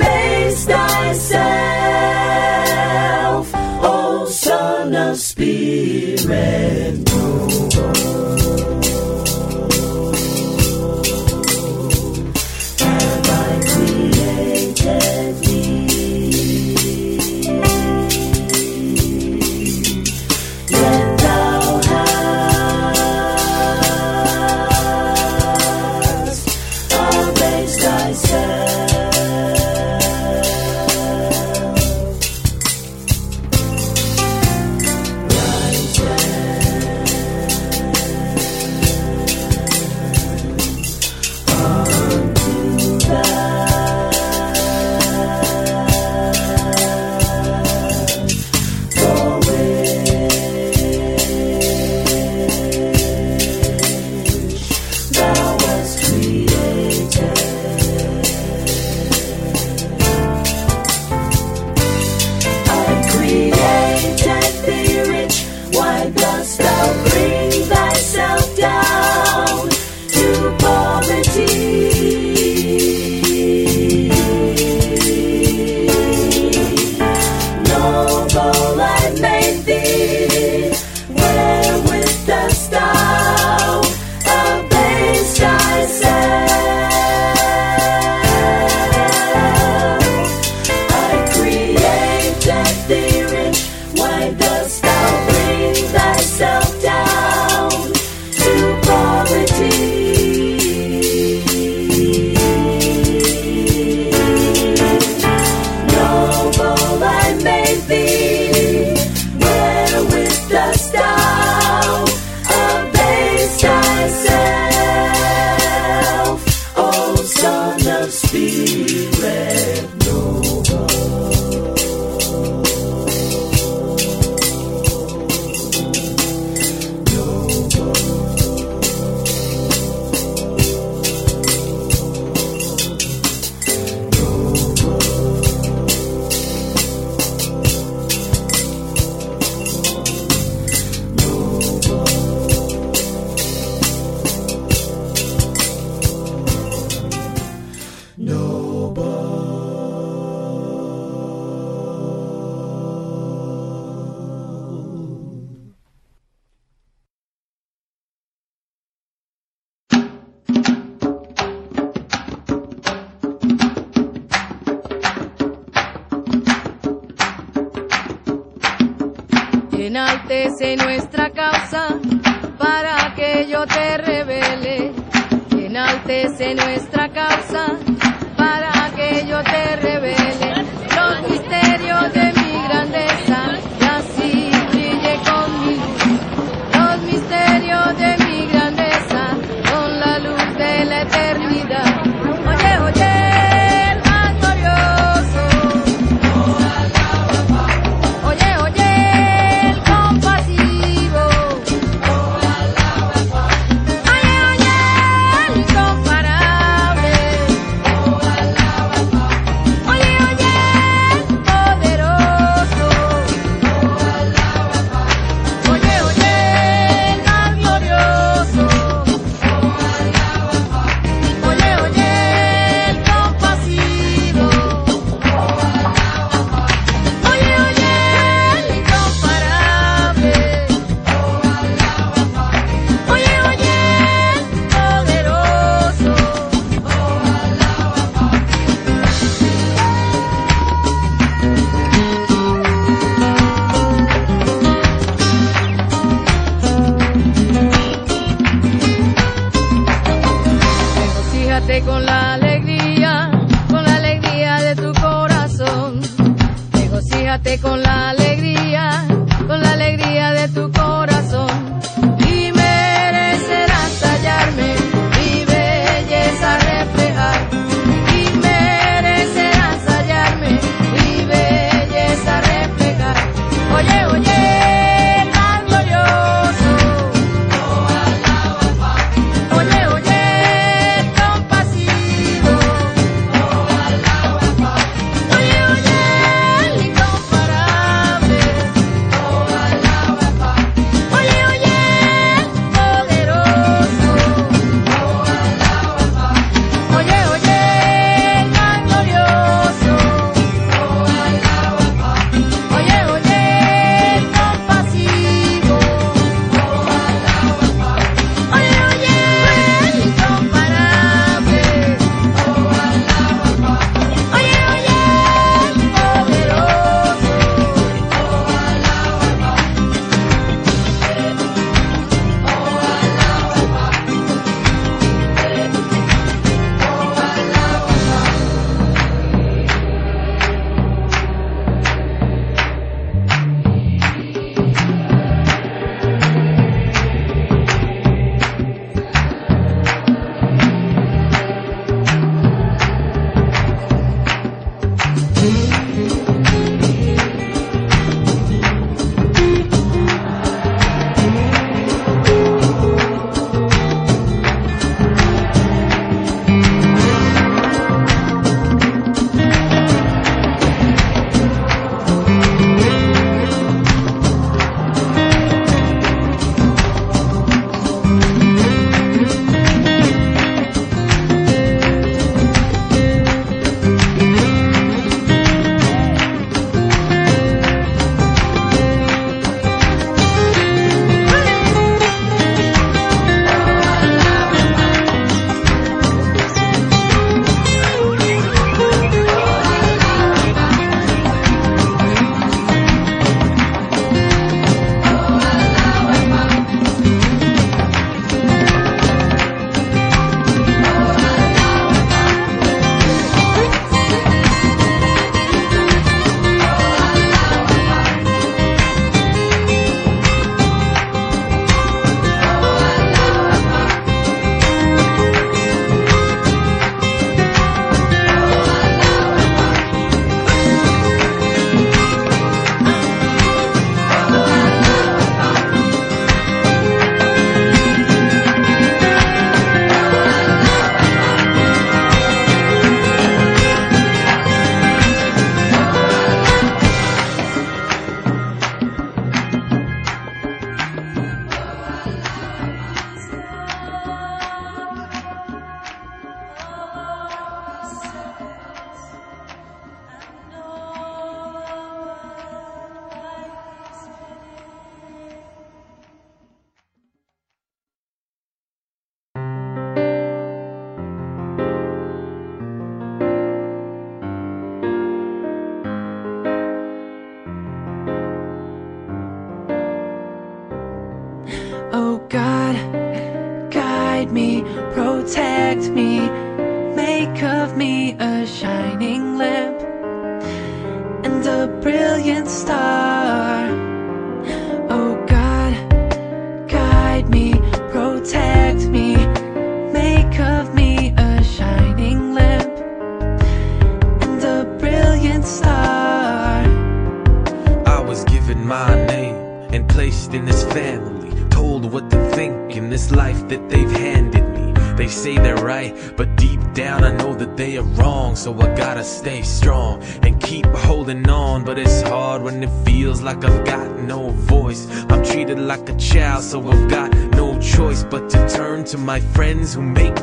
de 190.71 190.85
la 190.85 191.01
eternidad. 191.01 192.00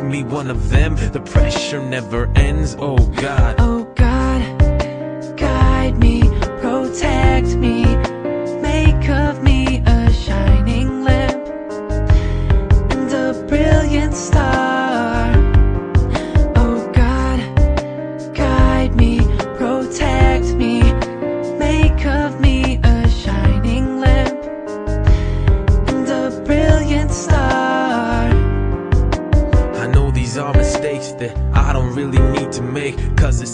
make 0.03 0.11
me 0.11 0.23
one 0.25 0.51
of 0.51 0.71
them. 0.71 0.97
The 0.97 1.21
pressure 1.21 1.83
never 1.83 2.31
ends, 2.35 2.77
oh 2.79 2.99
God. 2.99 3.57
Oh 3.59 3.85
God, 3.95 5.37
guide 5.37 5.99
me, 5.99 6.23
protect 6.61 7.57
me, 7.57 7.85
make 8.61 9.09
of 9.09 9.43
me. 9.43 9.48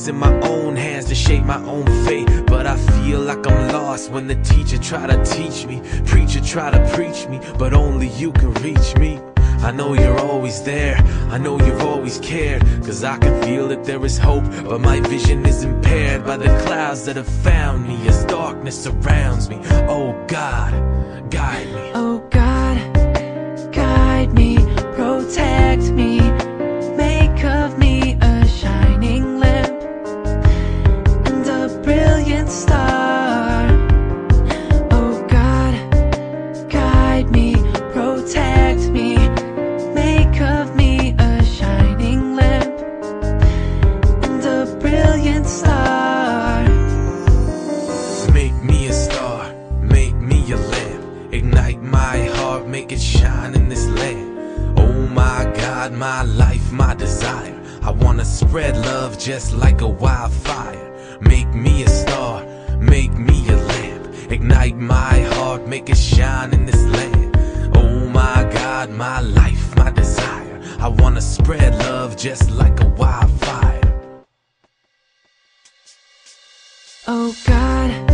In 0.06 0.16
my 0.16 0.38
own 0.42 0.76
hands 0.76 1.06
to 1.06 1.14
shape 1.14 1.44
my 1.44 1.62
own 1.64 1.86
fate. 2.04 2.28
But 2.46 2.66
I 2.66 2.76
feel 2.76 3.20
like 3.20 3.46
I'm 3.46 3.72
lost 3.72 4.10
when 4.10 4.26
the 4.26 4.34
teacher 4.42 4.76
try 4.76 5.06
to 5.06 5.24
teach 5.24 5.64
me. 5.66 5.80
Preacher 6.04 6.42
try 6.42 6.70
to 6.70 6.94
preach 6.94 7.26
me, 7.26 7.40
but 7.58 7.72
only 7.72 8.08
you 8.08 8.30
can 8.32 8.52
reach 8.54 8.94
me. 8.96 9.18
I 9.62 9.70
know 9.70 9.94
you're 9.94 10.18
always 10.18 10.62
there, 10.62 10.96
I 11.30 11.38
know 11.38 11.58
you've 11.58 11.80
always 11.80 12.18
cared 12.18 12.60
Cause 12.84 13.02
I 13.02 13.16
can 13.16 13.42
feel 13.44 13.66
that 13.68 13.84
there 13.84 14.04
is 14.04 14.18
hope 14.18 14.44
But 14.68 14.82
my 14.82 15.00
vision 15.00 15.46
is 15.46 15.64
impaired 15.64 16.26
by 16.26 16.36
the 16.36 16.50
clouds 16.66 17.06
that 17.06 17.16
have 17.16 17.28
found 17.42 17.88
me 17.88 18.06
As 18.06 18.26
darkness 18.26 18.84
surrounds 18.84 19.48
me 19.48 19.58
Oh 19.88 20.12
God, 20.28 21.30
guide 21.30 21.66
me 21.68 21.92
Oh 21.94 22.18
God 22.30 22.53
just 59.24 59.54
like 59.54 59.80
a 59.80 59.88
wildfire. 59.88 61.18
Make 61.22 61.48
me 61.54 61.82
a 61.82 61.88
star, 61.88 62.44
make 62.78 63.14
me 63.14 63.48
a 63.48 63.56
lamp. 63.56 64.14
Ignite 64.30 64.76
my 64.76 65.20
heart, 65.32 65.66
make 65.66 65.88
it 65.88 65.96
shine 65.96 66.52
in 66.52 66.66
this 66.66 66.84
land. 66.84 67.34
Oh 67.74 68.06
my 68.10 68.46
God, 68.52 68.90
my 68.90 69.20
life, 69.20 69.74
my 69.76 69.90
desire. 69.90 70.60
I 70.78 70.88
wanna 70.88 71.22
spread 71.22 71.74
love 71.86 72.18
just 72.18 72.50
like 72.50 72.78
a 72.80 72.86
wildfire. 72.86 73.80
Oh 77.06 77.34
God. 77.46 78.13